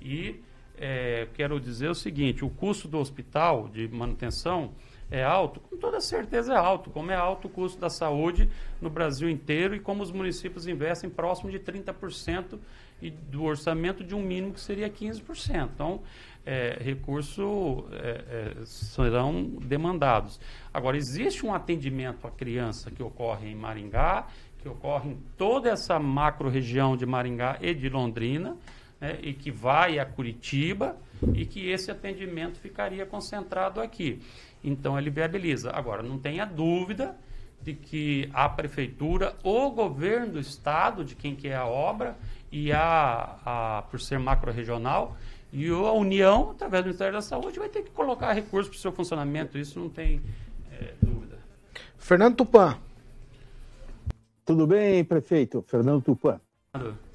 [0.01, 0.41] E
[0.79, 4.73] é, quero dizer o seguinte: o custo do hospital de manutenção
[5.11, 5.61] é alto?
[5.61, 8.49] Com toda certeza é alto, como é alto o custo da saúde
[8.81, 12.59] no Brasil inteiro e como os municípios investem próximo de 30%
[13.01, 15.69] e do orçamento de um mínimo que seria 15%.
[15.75, 16.01] Então,
[16.45, 20.41] é, recursos é, é, serão demandados.
[20.73, 24.29] Agora, existe um atendimento à criança que ocorre em Maringá,
[24.61, 28.57] que ocorre em toda essa macro-região de Maringá e de Londrina,
[29.01, 30.97] né, e que vai a Curitiba
[31.35, 34.21] e que esse atendimento ficaria concentrado aqui.
[34.63, 35.71] Então ele viabiliza.
[35.71, 37.17] Agora, não tenha dúvida
[37.63, 42.17] de que a prefeitura, o governo do estado, de quem que é a obra,
[42.53, 45.17] e a, a por ser macro-regional,
[45.53, 48.81] e a União, através do Ministério da Saúde, vai ter que colocar recursos para o
[48.81, 49.59] seu funcionamento.
[49.59, 50.21] Isso não tem
[50.71, 51.39] é, dúvida.
[51.97, 52.79] Fernando Tupan.
[54.45, 55.63] Tudo bem, prefeito?
[55.67, 56.41] Fernando Tupan.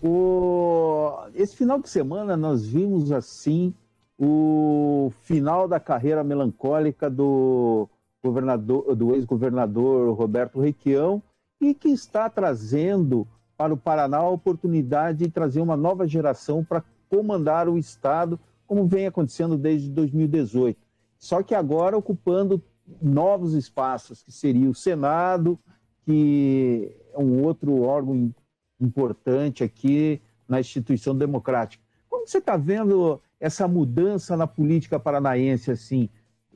[0.01, 1.11] O...
[1.33, 3.73] Esse final de semana nós vimos assim
[4.17, 7.89] o final da carreira melancólica do
[8.23, 11.21] governador, do ex-governador Roberto Requião
[11.59, 16.83] e que está trazendo para o Paraná a oportunidade de trazer uma nova geração para
[17.09, 20.79] comandar o estado, como vem acontecendo desde 2018.
[21.19, 22.61] Só que agora ocupando
[23.01, 25.59] novos espaços, que seria o Senado,
[26.05, 28.33] que é um outro órgão
[28.81, 31.83] importante aqui na instituição democrática.
[32.09, 36.09] Como você está vendo essa mudança na política paranaense, assim,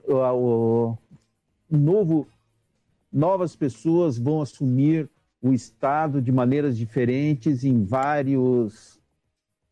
[0.07, 0.97] o,
[1.69, 2.27] novo,
[3.11, 5.09] novas pessoas vão assumir
[5.41, 8.99] o Estado de maneiras diferentes em vários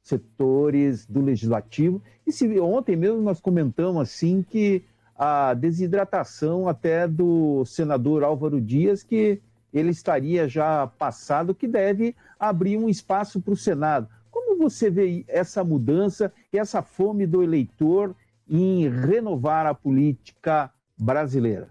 [0.02, 2.02] setores do legislativo.
[2.28, 4.84] E se ontem mesmo nós comentamos assim que
[5.16, 9.42] a desidratação até do senador Álvaro Dias, que
[9.74, 14.08] ele estaria já passado, que deve abrir um espaço para o Senado.
[14.30, 18.16] Como você vê essa mudança essa fome do eleitor
[18.50, 21.70] em renovar a política brasileira?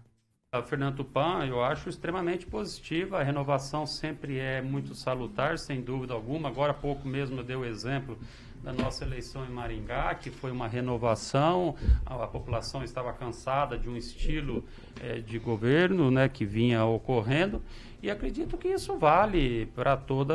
[0.67, 3.19] Fernando Tupan, eu acho extremamente positiva.
[3.19, 6.51] A renovação sempre é muito salutar, sem dúvida alguma.
[6.51, 8.19] Agora há pouco mesmo eu dei o exemplo
[8.63, 11.75] da nossa eleição em Maringá, que foi uma renovação,
[12.07, 14.65] a, a população estava cansada de um estilo
[15.01, 17.61] é, de governo né, que vinha ocorrendo,
[18.03, 20.35] e acredito que isso vale para todo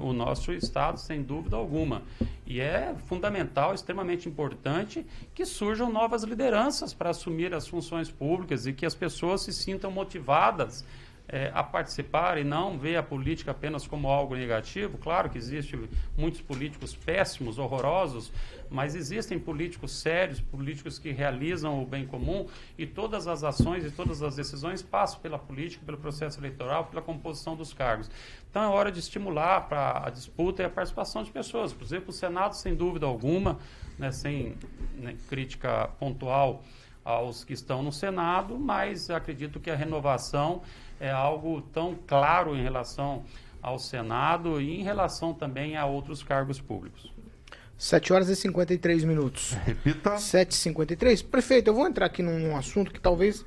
[0.00, 2.02] o nosso Estado, sem dúvida alguma.
[2.46, 5.04] E é fundamental, extremamente importante,
[5.34, 9.90] que surjam novas lideranças para assumir as funções públicas e que as pessoas se sintam
[9.90, 10.84] motivadas
[11.28, 14.96] é, a participar e não ver a política apenas como algo negativo.
[14.98, 18.32] Claro que existem muitos políticos péssimos, horrorosos,
[18.70, 22.46] mas existem políticos sérios, políticos que realizam o bem comum
[22.78, 27.02] e todas as ações e todas as decisões passam pela política, pelo processo eleitoral, pela
[27.02, 28.10] composição dos cargos.
[28.50, 31.72] Então é hora de estimular para a disputa e a participação de pessoas.
[31.72, 33.58] Por exemplo, o Senado, sem dúvida alguma,
[33.98, 34.54] né, sem
[34.94, 36.62] né, crítica pontual
[37.04, 40.62] aos que estão no Senado, mas acredito que a renovação
[41.00, 43.24] é algo tão claro em relação
[43.62, 47.12] ao Senado e em relação também a outros cargos públicos.
[47.78, 49.52] 7 horas e 53 minutos.
[49.64, 50.14] Repita.
[50.14, 51.24] 7h53.
[51.26, 53.44] Prefeito, eu vou entrar aqui num, assunto que talvez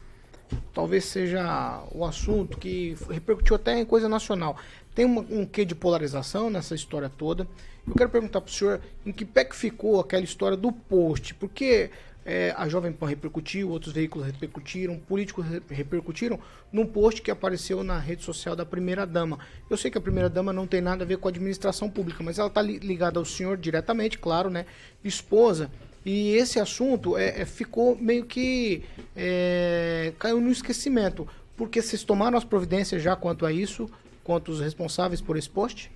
[0.74, 4.58] talvez seja o assunto que repercutiu até em coisa nacional.
[4.96, 7.48] Tem uma, um quê de polarização nessa história toda.
[7.88, 11.34] Eu quero perguntar para o senhor em que pé que ficou aquela história do post,
[11.36, 11.92] porque
[12.32, 16.40] é, a Jovem Pan repercutiu, outros veículos repercutiram, políticos re repercutiram
[16.72, 19.40] num post que apareceu na rede social da primeira-dama.
[19.68, 22.38] Eu sei que a primeira-dama não tem nada a ver com a administração pública, mas
[22.38, 24.68] ela está li ligada ao senhor diretamente, claro, né?
[25.04, 25.72] Esposa.
[26.06, 28.84] E esse assunto é, é ficou meio que
[29.16, 31.28] é, caiu no esquecimento.
[31.58, 33.90] Porque vocês tomaram as providências já quanto a isso,
[34.24, 35.92] quanto os responsáveis por esse post?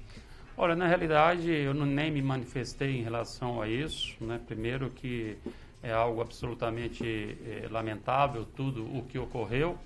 [0.58, 4.16] Olha, na realidade, eu não, nem me manifestei em relação a isso.
[4.20, 4.40] Né?
[4.48, 5.38] Primeiro que
[5.84, 9.78] é algo absolutamente é, lamentável tudo o que ocorreu.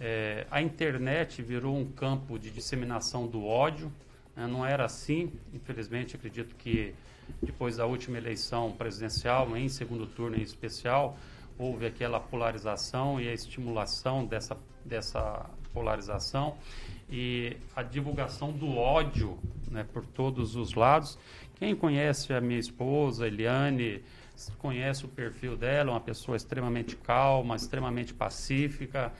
[0.00, 3.92] É, a internet virou um campo de disseminação do ódio.
[4.34, 4.46] Né?
[4.46, 6.94] Não era assim, infelizmente, acredito que
[7.42, 11.16] depois da última eleição presidencial, em segundo turno em especial,
[11.58, 16.56] houve aquela polarização e a estimulação dessa, dessa polarização
[17.08, 19.38] e a divulgação do ódio
[19.70, 21.18] né, por todos os lados.
[21.56, 24.02] Quem conhece a minha esposa, Eliane,
[24.58, 29.12] conhece o perfil dela, uma pessoa extremamente calma, extremamente pacífica,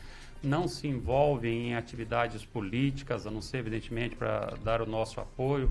[0.43, 5.71] não se envolve em atividades políticas, a não ser, evidentemente, para dar o nosso apoio.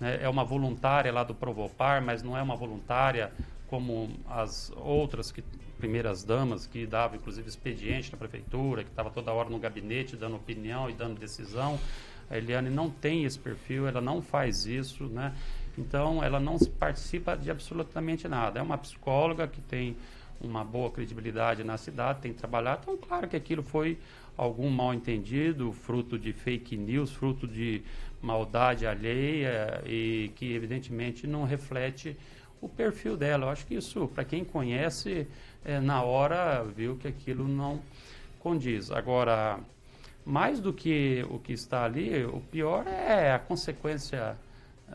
[0.00, 0.18] Né?
[0.22, 3.32] É uma voluntária lá do Provopar, mas não é uma voluntária
[3.68, 5.42] como as outras que,
[5.78, 10.36] primeiras damas, que davam, inclusive, expediente na prefeitura, que estava toda hora no gabinete dando
[10.36, 11.78] opinião e dando decisão.
[12.30, 15.34] A Eliane não tem esse perfil, ela não faz isso, né?
[15.76, 18.60] Então, ela não participa de absolutamente nada.
[18.60, 19.96] É uma psicóloga que tem
[20.40, 22.82] uma boa credibilidade na cidade, tem trabalhado.
[22.82, 23.98] Então, claro que aquilo foi
[24.36, 27.82] algum mal entendido, fruto de fake news, fruto de
[28.20, 32.16] maldade alheia e que, evidentemente, não reflete
[32.60, 33.46] o perfil dela.
[33.46, 35.26] Eu acho que isso, para quem conhece,
[35.64, 37.80] é, na hora viu que aquilo não
[38.40, 38.90] condiz.
[38.90, 39.60] Agora,
[40.24, 44.36] mais do que o que está ali, o pior é a consequência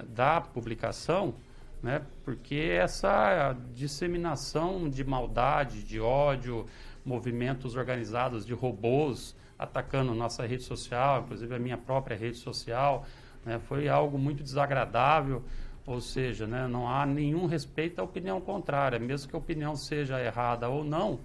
[0.07, 1.33] da publicação,
[1.81, 2.01] né?
[2.23, 6.65] porque essa disseminação de maldade, de ódio,
[7.05, 13.05] movimentos organizados de robôs atacando nossa rede social, inclusive a minha própria rede social,
[13.45, 13.59] né?
[13.59, 15.43] foi algo muito desagradável,
[15.85, 16.67] ou seja, né?
[16.67, 21.19] não há nenhum respeito à opinião contrária, mesmo que a opinião seja errada ou não,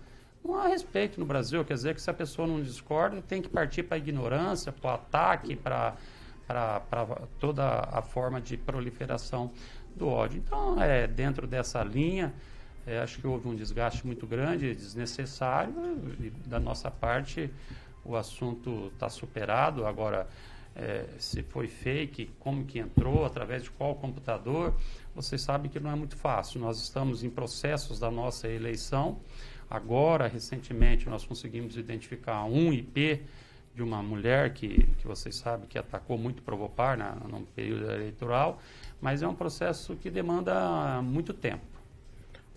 [0.44, 3.48] não há respeito no Brasil, quer dizer que se a pessoa não discorda, tem que
[3.48, 5.94] partir para a ignorância, para o ataque, para
[7.38, 9.50] toda a forma de proliferação
[9.94, 10.42] do ódio.
[10.44, 12.32] Então, é, dentro dessa linha,
[12.86, 15.72] é, acho que houve um desgaste muito grande, desnecessário,
[16.20, 17.50] e da nossa parte
[18.04, 19.86] o assunto está superado.
[19.86, 20.28] Agora,
[20.76, 24.74] é, se foi fake, como que entrou, através de qual computador,
[25.14, 26.60] vocês sabem que não é muito fácil.
[26.60, 29.20] Nós estamos em processos da nossa eleição.
[29.70, 33.22] Agora, recentemente, nós conseguimos identificar um IP
[33.74, 38.60] de uma mulher que, que vocês sabem que atacou muito Provopar na, no período eleitoral,
[39.00, 41.74] mas é um processo que demanda muito tempo.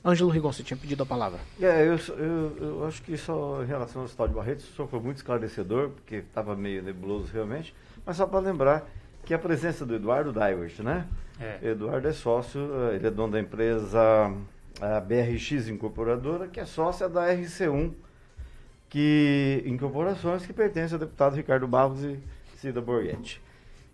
[0.05, 1.39] Ângelo Rigon, você tinha pedido a palavra.
[1.59, 4.87] É, eu, eu, eu acho que só em relação ao Estado de Barretos, o senhor
[4.87, 8.87] foi muito esclarecedor, porque estava meio nebuloso realmente, mas só para lembrar
[9.25, 11.05] que a presença do Eduardo Daiwert, né?
[11.39, 11.59] É.
[11.71, 13.99] Eduardo é sócio, eh, ele é dono da empresa
[14.79, 17.93] a BRX Incorporadora, que é sócia da RC1,
[18.89, 22.19] que incorporações que pertencem ao deputado Ricardo Barros e
[22.57, 23.41] Cida Borghetti.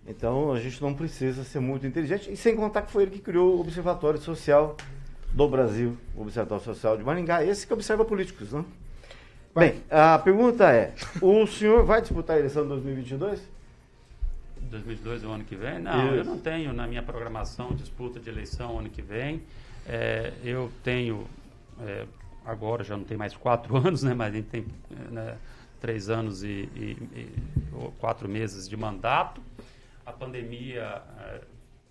[0.07, 3.19] Então a gente não precisa ser muito inteligente, e sem contar que foi ele que
[3.19, 4.75] criou o Observatório Social
[5.31, 8.63] do Brasil, o Observatório Social de Maringá, esse que observa políticos, né?
[9.53, 9.71] Vai.
[9.71, 13.53] Bem, a pergunta é: o senhor vai disputar a eleição de 2022?
[14.69, 15.79] 2022 é o ano que vem?
[15.79, 16.15] Não, Isso.
[16.15, 19.41] eu não tenho na minha programação disputa de eleição ano que vem.
[19.87, 21.27] É, eu tenho
[21.81, 22.05] é,
[22.45, 24.65] agora já não tem mais quatro anos, né, mas a gente tem
[25.11, 25.37] né,
[25.79, 27.29] três anos e, e, e,
[27.99, 29.41] quatro meses de mandato.
[30.05, 31.41] A pandemia é,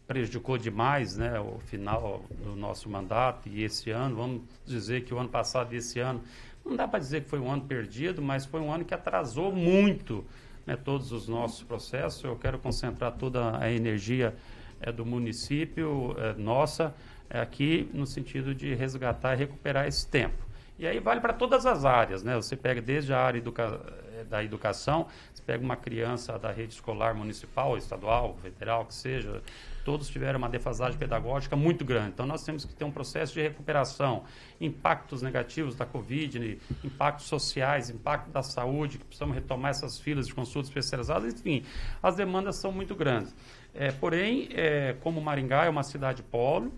[0.07, 5.18] prejudicou demais né, o final do nosso mandato e esse ano, vamos dizer que o
[5.18, 6.22] ano passado e esse ano,
[6.64, 9.53] não dá para dizer que foi um ano perdido, mas foi um ano que atrasou
[9.53, 10.24] muito
[10.66, 12.22] né, todos os nossos processos.
[12.22, 14.34] Eu quero concentrar toda a energia
[14.80, 16.94] é, do município, é, nossa,
[17.28, 20.41] aqui no sentido de resgatar e recuperar esse tempo.
[20.82, 22.34] E aí vale para todas as áreas, né?
[22.34, 23.80] Você pega desde a área educa
[24.28, 29.40] da educação, você pega uma criança da rede escolar municipal, estadual, federal, que seja,
[29.84, 32.08] todos tiveram uma defasagem pedagógica muito grande.
[32.14, 34.24] Então, nós temos que ter um processo de recuperação.
[34.60, 40.34] Impactos negativos da Covid, impactos sociais, impacto da saúde, que precisamos retomar essas filas de
[40.34, 41.64] consultas especializadas, enfim,
[42.02, 43.32] as demandas são muito grandes.
[43.72, 46.72] É, porém, é, como Maringá é uma cidade polo,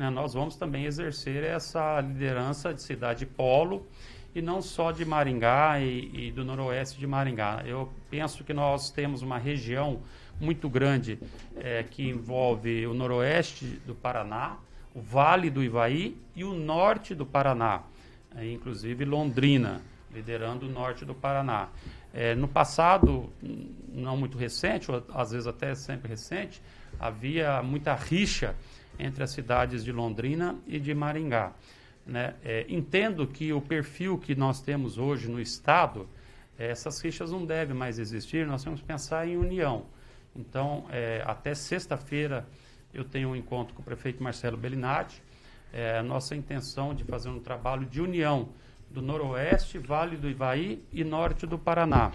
[0.00, 3.86] né, nós vamos também exercer essa liderança de cidade polo
[4.34, 7.62] e não só de Maringá e, e, do noroeste de Maringá.
[7.66, 10.00] Eu penso que nós temos uma região
[10.40, 11.18] muito grande
[11.54, 14.56] é, que envolve o noroeste do Paraná,
[14.94, 17.82] o Vale do Ivaí e o norte do Paraná,
[18.34, 21.68] é, inclusive Londrina, liderando o norte do Paraná.
[22.14, 23.30] É, no passado,
[23.92, 26.62] não muito recente, ou às vezes até sempre recente,
[26.98, 28.56] havia muita rixa
[29.00, 31.52] entre as cidades de Londrina e de Maringá.
[32.06, 32.34] Né?
[32.44, 36.08] É, entendo que o perfil que nós temos hoje no Estado,
[36.58, 39.84] é, essas rixas não devem mais existir, nós temos que pensar em união.
[40.34, 42.46] Então, é, até sexta-feira
[42.92, 45.22] eu tenho um encontro com o prefeito Marcelo Bellinati,
[45.72, 48.48] é, nossa intenção de fazer um trabalho de união
[48.90, 52.10] do Noroeste, Vale do Ivaí e Norte do Paraná.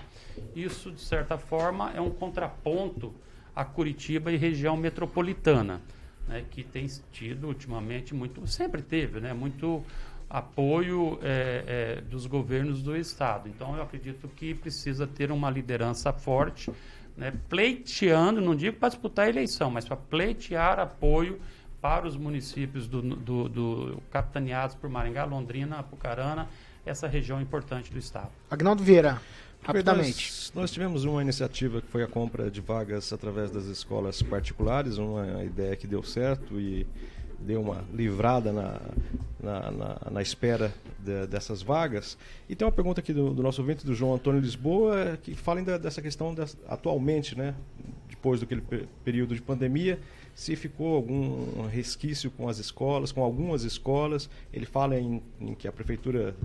[0.54, 3.14] Isso, de certa forma, é um contraponto
[3.56, 5.82] a Curitiba e região metropolitana
[6.28, 9.84] né, que tem tido ultimamente muito, sempre teve, né, muito
[10.30, 13.48] apoio é, é, dos governos do estado.
[13.48, 16.72] Então eu acredito que precisa ter uma liderança forte,
[17.16, 21.40] né, pleiteando, não digo para disputar a eleição, mas para pleitear apoio
[21.82, 26.48] para os municípios do, do, do capitaneados por Maringá, Londrina, Apucarana,
[26.86, 28.32] essa região importante do estado.
[28.50, 29.22] Agnaldo Vieira.
[29.66, 30.32] Rapidamente.
[30.32, 34.98] Nós, nós, tivemos uma iniciativa que foi a compra de vagas através das escolas particulares,
[34.98, 36.86] uma ideia que deu certo e
[37.40, 38.80] deu uma livrada na,
[39.42, 42.16] na, na, na espera de, dessas vagas.
[42.48, 45.60] E tem uma pergunta aqui do, do, nosso ouvinte, do João Antônio Lisboa, que fala
[45.60, 47.56] ainda dessa questão das, atualmente, né,
[48.08, 48.62] depois daquele
[49.04, 50.00] período de pandemia,
[50.34, 54.30] se ficou algum resquício com as escolas, com algumas escolas.
[54.54, 56.36] Ele fala em, em que a prefeitura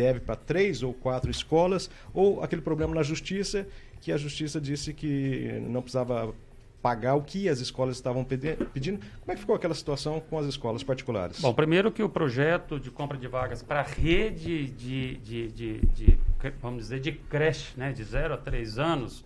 [0.00, 3.66] deve para três ou quatro escolas, ou aquele problema na justiça,
[4.00, 6.34] que a justiça disse que não precisava
[6.80, 8.98] pagar o que as escolas estavam pedindo.
[9.20, 11.38] Como é que ficou aquela situação com as escolas particulares?
[11.38, 15.78] Bom, primeiro que o projeto de compra de vagas para a rede de, de, de,
[15.80, 16.18] de,
[16.62, 19.22] vamos dizer, de creche, né, de 0 a 3 anos,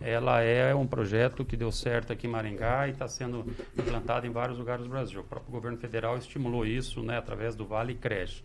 [0.00, 3.44] ela é um projeto que deu certo aqui em Maringá e está sendo
[3.76, 5.20] implantado em vários lugares do Brasil.
[5.20, 8.42] O próprio governo federal estimulou isso né, através do Vale Creche.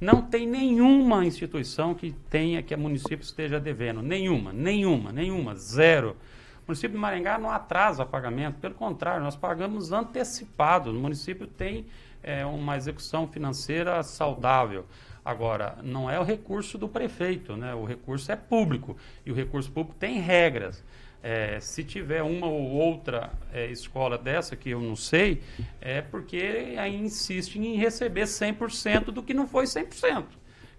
[0.00, 4.02] Não tem nenhuma instituição que tenha que a município esteja devendo.
[4.02, 6.16] Nenhuma, nenhuma, nenhuma, zero.
[6.64, 10.90] O município de Maringá não atrasa pagamento, pelo contrário, nós pagamos antecipado.
[10.90, 11.84] O município tem
[12.22, 14.86] é, uma execução financeira saudável.
[15.22, 17.74] Agora, não é o recurso do prefeito, né?
[17.74, 18.96] o recurso é público
[19.26, 20.82] e o recurso público tem regras.
[21.22, 25.42] É, se tiver uma ou outra é, escola dessa, que eu não sei,
[25.82, 30.24] é porque aí insiste em receber 100% do que não foi 100%.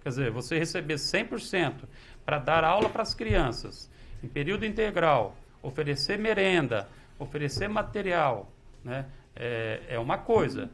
[0.02, 1.74] Quer dizer, você receber 100%
[2.26, 3.90] para dar aula para as crianças,
[4.24, 6.88] em período integral, oferecer merenda,
[7.20, 8.52] oferecer material,
[8.84, 9.06] né?
[9.36, 10.70] é, é uma coisa.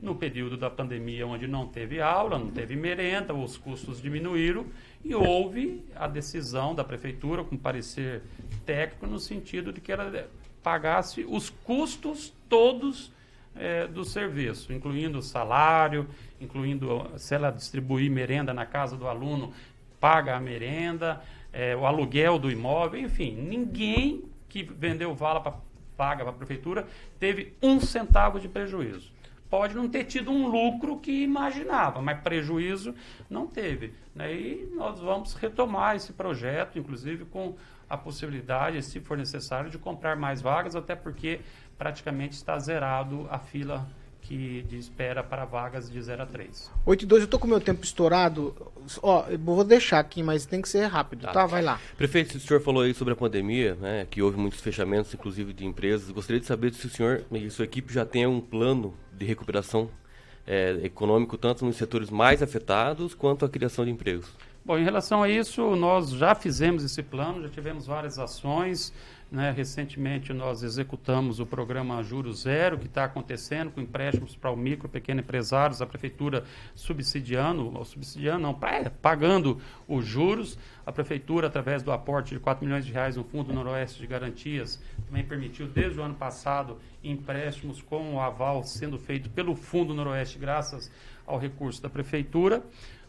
[0.00, 4.66] No período da pandemia, onde não teve aula, não teve merenda, os custos diminuíram
[5.04, 8.22] e houve a decisão da prefeitura, com parecer
[8.64, 10.28] técnico, no sentido de que ela
[10.62, 13.12] pagasse os custos todos
[13.56, 16.06] é, do serviço, incluindo o salário,
[16.40, 19.52] incluindo se ela distribuir merenda na casa do aluno,
[19.98, 21.22] paga a merenda,
[21.52, 24.22] é, o aluguel do imóvel, enfim, ninguém
[24.54, 25.54] que vendeu vala para
[25.96, 26.86] paga para a prefeitura,
[27.18, 29.12] teve um centavo de prejuízo.
[29.48, 32.94] Pode não ter tido um lucro que imaginava, mas prejuízo
[33.30, 33.94] não teve.
[34.14, 34.32] Né?
[34.32, 37.54] E nós vamos retomar esse projeto, inclusive com
[37.88, 41.40] a possibilidade, se for necessário, de comprar mais vagas, até porque
[41.78, 43.86] praticamente está zerado a fila
[44.24, 46.70] que de espera para vagas de 0 a 3.
[46.84, 48.54] 8 e 2, eu tô com o meu tempo estourado.
[49.02, 51.32] Ó, eu vou deixar aqui, mas tem que ser rápido, tá?
[51.32, 51.46] tá?
[51.46, 51.78] Vai lá.
[51.96, 55.66] Prefeito, o senhor falou aí sobre a pandemia, né, que houve muitos fechamentos, inclusive de
[55.66, 56.10] empresas.
[56.10, 59.90] Gostaria de saber se o senhor e sua equipe já tem um plano de recuperação
[60.46, 64.30] é, econômico, tanto nos setores mais afetados quanto a criação de empregos.
[64.64, 68.94] Bom, em relação a isso, nós já fizemos esse plano, já tivemos várias ações
[69.34, 69.50] Né?
[69.50, 74.88] Recentemente nós executamos o programa Juro Zero, que está acontecendo com empréstimos para o micro,
[74.88, 80.56] pequeno empresários, a prefeitura subsidiando, ou subsidiando não, pra, pagando os juros.
[80.86, 84.80] A prefeitura, através do aporte de 4 milhões de reais no Fundo Noroeste de Garantias,
[85.04, 90.38] também permitiu desde o ano passado empréstimos com o aval sendo feito pelo Fundo Noroeste,
[90.38, 90.92] graças
[91.26, 92.62] ao recurso da prefeitura.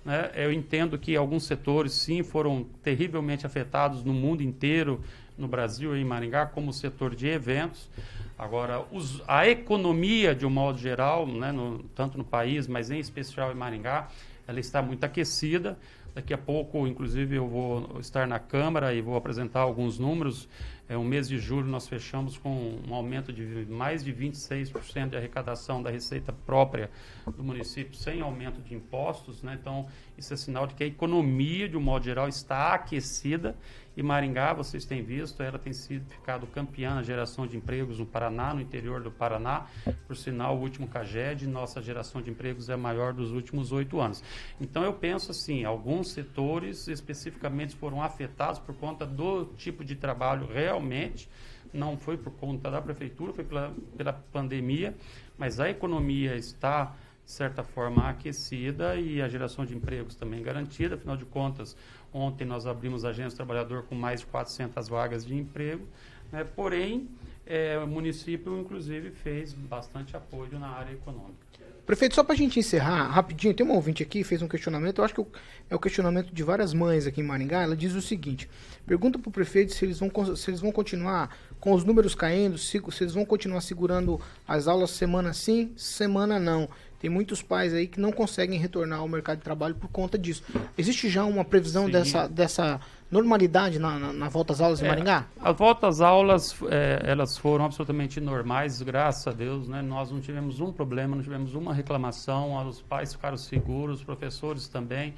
[0.05, 0.31] Né?
[0.35, 5.01] Eu entendo que alguns setores, sim, foram terrivelmente afetados no mundo inteiro,
[5.35, 7.89] no Brasil e em Maringá, como o setor de eventos.
[8.37, 12.99] Agora, os, a economia, de um modo geral, né, no, tanto no país, mas em
[12.99, 14.09] especial em Maringá,
[14.47, 15.77] ela está muito aquecida.
[16.13, 20.47] Daqui a pouco, inclusive, eu vou estar na Câmara e vou apresentar alguns números.
[20.87, 25.17] É, o mês de julho nós fechamos com um aumento de mais de 26% de
[25.17, 26.91] arrecadação da receita própria
[27.35, 29.41] do município, sem aumento de impostos.
[29.41, 29.57] Né?
[29.59, 29.87] Então,
[30.17, 33.55] isso é sinal de que a economia, de um modo geral, está aquecida
[33.97, 38.05] e Maringá, vocês têm visto, ela tem sido ficado campeã na geração de empregos no
[38.05, 39.67] Paraná, no interior do Paraná.
[40.05, 44.01] Por sinal, o último CAGED, nossa geração de empregos é a maior dos últimos oito
[44.01, 44.21] anos.
[44.59, 50.45] Então, eu penso assim, alguns setores especificamente foram afetados por conta do tipo de trabalho
[50.45, 51.29] realmente,
[51.73, 54.93] não foi por conta da prefeitura, foi pela, pela pandemia,
[55.37, 56.93] mas a economia está
[57.25, 60.95] de certa forma aquecida e a geração de empregos também garantida.
[60.95, 61.75] Afinal de contas,
[62.15, 65.85] Ontem nós abrimos a Agência Trabalhador com mais de 400 vagas de emprego,
[66.31, 66.45] né?
[66.45, 67.09] porém,
[67.45, 71.45] é, o município, inclusive, fez bastante apoio na área econômica.
[71.85, 75.05] Prefeito, só para a gente encerrar, rapidinho, tem um ouvinte aqui fez um questionamento, eu
[75.05, 75.23] acho que
[75.69, 78.49] é o questionamento de várias mães aqui em Maringá, ela diz o seguinte,
[78.87, 82.57] pergunta para o prefeito se eles, vão, se eles vão continuar com os números caindo,
[82.57, 86.67] se, se eles vão continuar segurando as aulas semana sim, semana não.
[86.99, 90.43] Tem muitos pais aí que não conseguem retornar ao mercado de trabalho por conta disso.
[90.77, 92.79] Existe já uma previsão dessa, dessa
[93.11, 95.25] normalidade na, na, na, volta às aulas em é, Maringá?
[95.39, 99.81] As voltas às aulas, é, elas foram absolutamente normais, graças a Deus, né?
[99.81, 104.67] Nós não tivemos um problema, não tivemos uma reclamação, os pais ficaram seguros, os professores
[104.67, 105.13] também.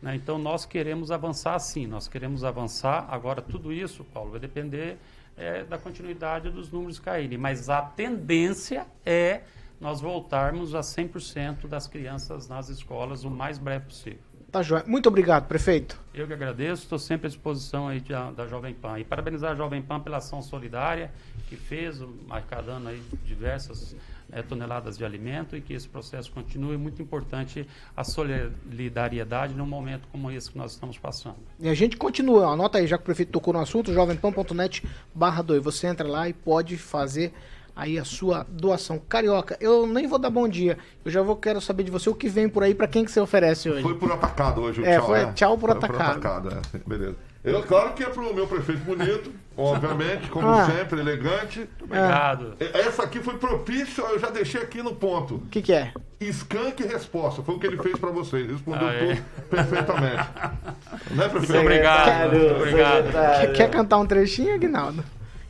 [0.00, 0.14] Né?
[0.16, 3.06] Então, nós queremos avançar sim, nós queremos avançar.
[3.10, 4.98] Agora, tudo isso, Paulo, vai depender
[5.36, 7.38] é, da continuidade dos números caírem.
[7.38, 9.42] Mas a tendência é
[9.80, 14.26] nós voltarmos a 100% das crianças nas escolas o mais breve possível.
[14.50, 14.84] Tá joia.
[14.86, 16.00] Muito obrigado, prefeito.
[16.14, 18.98] Eu que agradeço, estou sempre à disposição aí da, da Jovem Pan.
[18.98, 21.12] E parabenizar a Jovem Pan pela ação solidária
[21.48, 22.00] que fez,
[22.30, 23.94] arrecadando aí diversas
[24.30, 26.76] é, toneladas de alimento e que esse processo continue.
[26.76, 27.66] Muito importante
[27.96, 31.36] a solidariedade num momento como esse que nós estamos passando.
[31.58, 34.82] E a gente continua, anota aí, já que o prefeito tocou no assunto, jovempan.net
[35.14, 35.62] barra 2.
[35.62, 37.32] Você entra lá e pode fazer
[37.76, 38.98] aí a sua doação.
[38.98, 40.78] Carioca, eu nem vou dar bom dia.
[41.04, 43.10] Eu já vou quero saber de você o que vem por aí, para quem que
[43.10, 43.82] você oferece hoje.
[43.82, 45.06] Foi por atacado hoje o é, tchau.
[45.06, 45.32] Foi é.
[45.32, 46.20] tchau por foi atacado.
[46.20, 46.78] Por atacado é.
[46.86, 47.16] Beleza.
[47.44, 50.66] Eu, claro que é pro meu prefeito bonito, obviamente, como ah.
[50.66, 51.68] sempre, elegante.
[51.80, 52.54] Obrigado.
[52.58, 52.80] É.
[52.80, 55.36] Essa aqui foi propício, eu já deixei aqui no ponto.
[55.36, 55.92] O que, que é?
[56.18, 57.42] Skank resposta.
[57.42, 58.50] Foi o que ele fez para vocês.
[58.50, 60.28] Respondeu tudo perfeitamente.
[61.14, 61.60] né, prefeito?
[61.60, 62.30] Obrigado.
[62.30, 63.12] Quer, obrigado.
[63.12, 65.04] Quer, quer cantar um trechinho, Aguinaldo?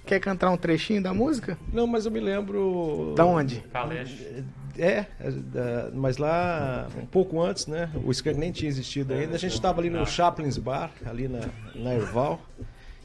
[0.07, 1.59] Quer cantar um trechinho da música?
[1.73, 3.13] Não, mas eu me lembro.
[3.17, 3.61] Da onde?
[3.73, 4.45] Caleste.
[4.79, 7.91] É, é mas lá um pouco antes, né?
[8.05, 9.35] O Skank nem tinha existido ainda.
[9.35, 11.41] A gente estava ali no Chaplin's Bar, ali na,
[11.75, 12.41] na Erval.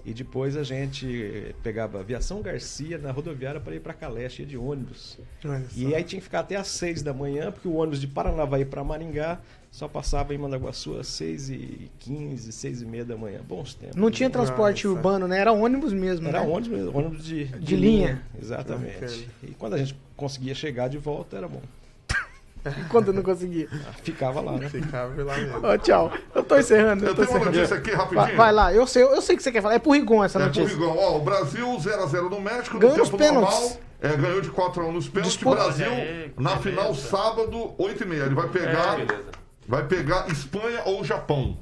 [0.03, 4.57] E depois a gente pegava aviação Garcia na rodoviária para ir para Caleste, ia de
[4.57, 5.19] ônibus.
[5.75, 8.65] E aí tinha que ficar até às seis da manhã, porque o ônibus de Paranavaí
[8.65, 9.39] para Maringá
[9.71, 13.39] só passava em Mandaguaçu às 6 e 15, 6 e meia da manhã.
[13.47, 13.95] Bons tempos.
[13.95, 14.97] Não tinha transporte Nossa.
[14.97, 15.39] urbano, né?
[15.39, 16.47] Era ônibus mesmo, Era né?
[16.47, 18.07] ônibus, ônibus de, de, de linha.
[18.07, 18.21] linha.
[18.39, 19.29] Exatamente.
[19.41, 21.61] E quando a gente conseguia chegar de volta, era bom.
[22.63, 23.67] E quando não conseguia?
[24.03, 24.69] Ficava lá, né?
[24.69, 25.61] Ficava lá mesmo.
[25.67, 26.11] Oh, tchau.
[26.35, 27.05] Eu tô encerrando.
[27.05, 28.21] Eu, eu tô tenho uma notícia aqui rapidinho.
[28.21, 29.75] Vai, vai, lá, eu sei, eu sei que você quer falar.
[29.75, 30.73] É pro Rigon essa é notícia.
[30.73, 30.99] É pro Rigon.
[30.99, 33.59] Ó, o Brasil 0x0 no México, Ganhou no tempo pênaltis.
[33.59, 33.77] normal.
[34.01, 35.33] É, ganhou de 4x1 nos pênaltis.
[35.33, 35.55] Disputa.
[35.55, 38.25] Brasil, aí, na final, sábado, 8h30.
[38.25, 38.99] Ele vai pegar.
[38.99, 41.57] É, vai pegar Espanha ou Japão.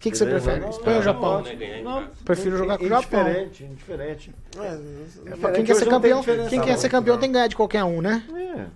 [0.00, 0.60] O que, que você prefere?
[0.60, 1.44] Não, Espanha ou Japão?
[1.84, 3.20] Não, Prefiro jogar com o Japão.
[3.20, 4.34] Indiferente, indiferente.
[4.56, 8.00] É, quem quer ser campeão, quem quer ser campeão tem que ganhar de qualquer um,
[8.00, 8.24] né?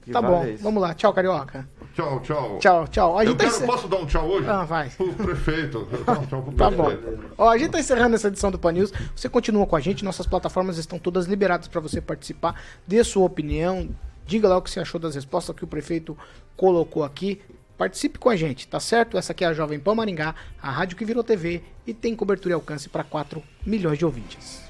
[0.07, 0.92] É, tá bom, vamos lá.
[0.92, 1.66] Tchau, Carioca.
[1.95, 2.59] Tchau, tchau.
[2.59, 3.18] Tchau, tchau.
[3.18, 3.66] A Eu tá quero, encer...
[3.66, 4.47] Posso dar um tchau hoje?
[4.51, 4.90] Ah, vai.
[4.90, 5.88] Pro prefeito.
[5.92, 7.16] Um tchau pro tá prefeito.
[7.16, 7.24] bom.
[7.38, 8.92] Ó, a gente tá encerrando essa edição do Pan News.
[9.16, 13.25] Você continua com a gente, nossas plataformas estão todas liberadas para você participar, dê sua
[13.25, 13.88] opinião,
[14.26, 16.18] diga lá o que você achou das respostas que o prefeito
[16.57, 17.41] colocou aqui.
[17.85, 19.19] Participe com a gente, tá certo?
[19.19, 22.53] Essa aqui é a Jovem Pan Maringá, a rádio que virou TV e tem cobertura
[22.53, 24.63] e alcance para 4 milhões de ouvintes.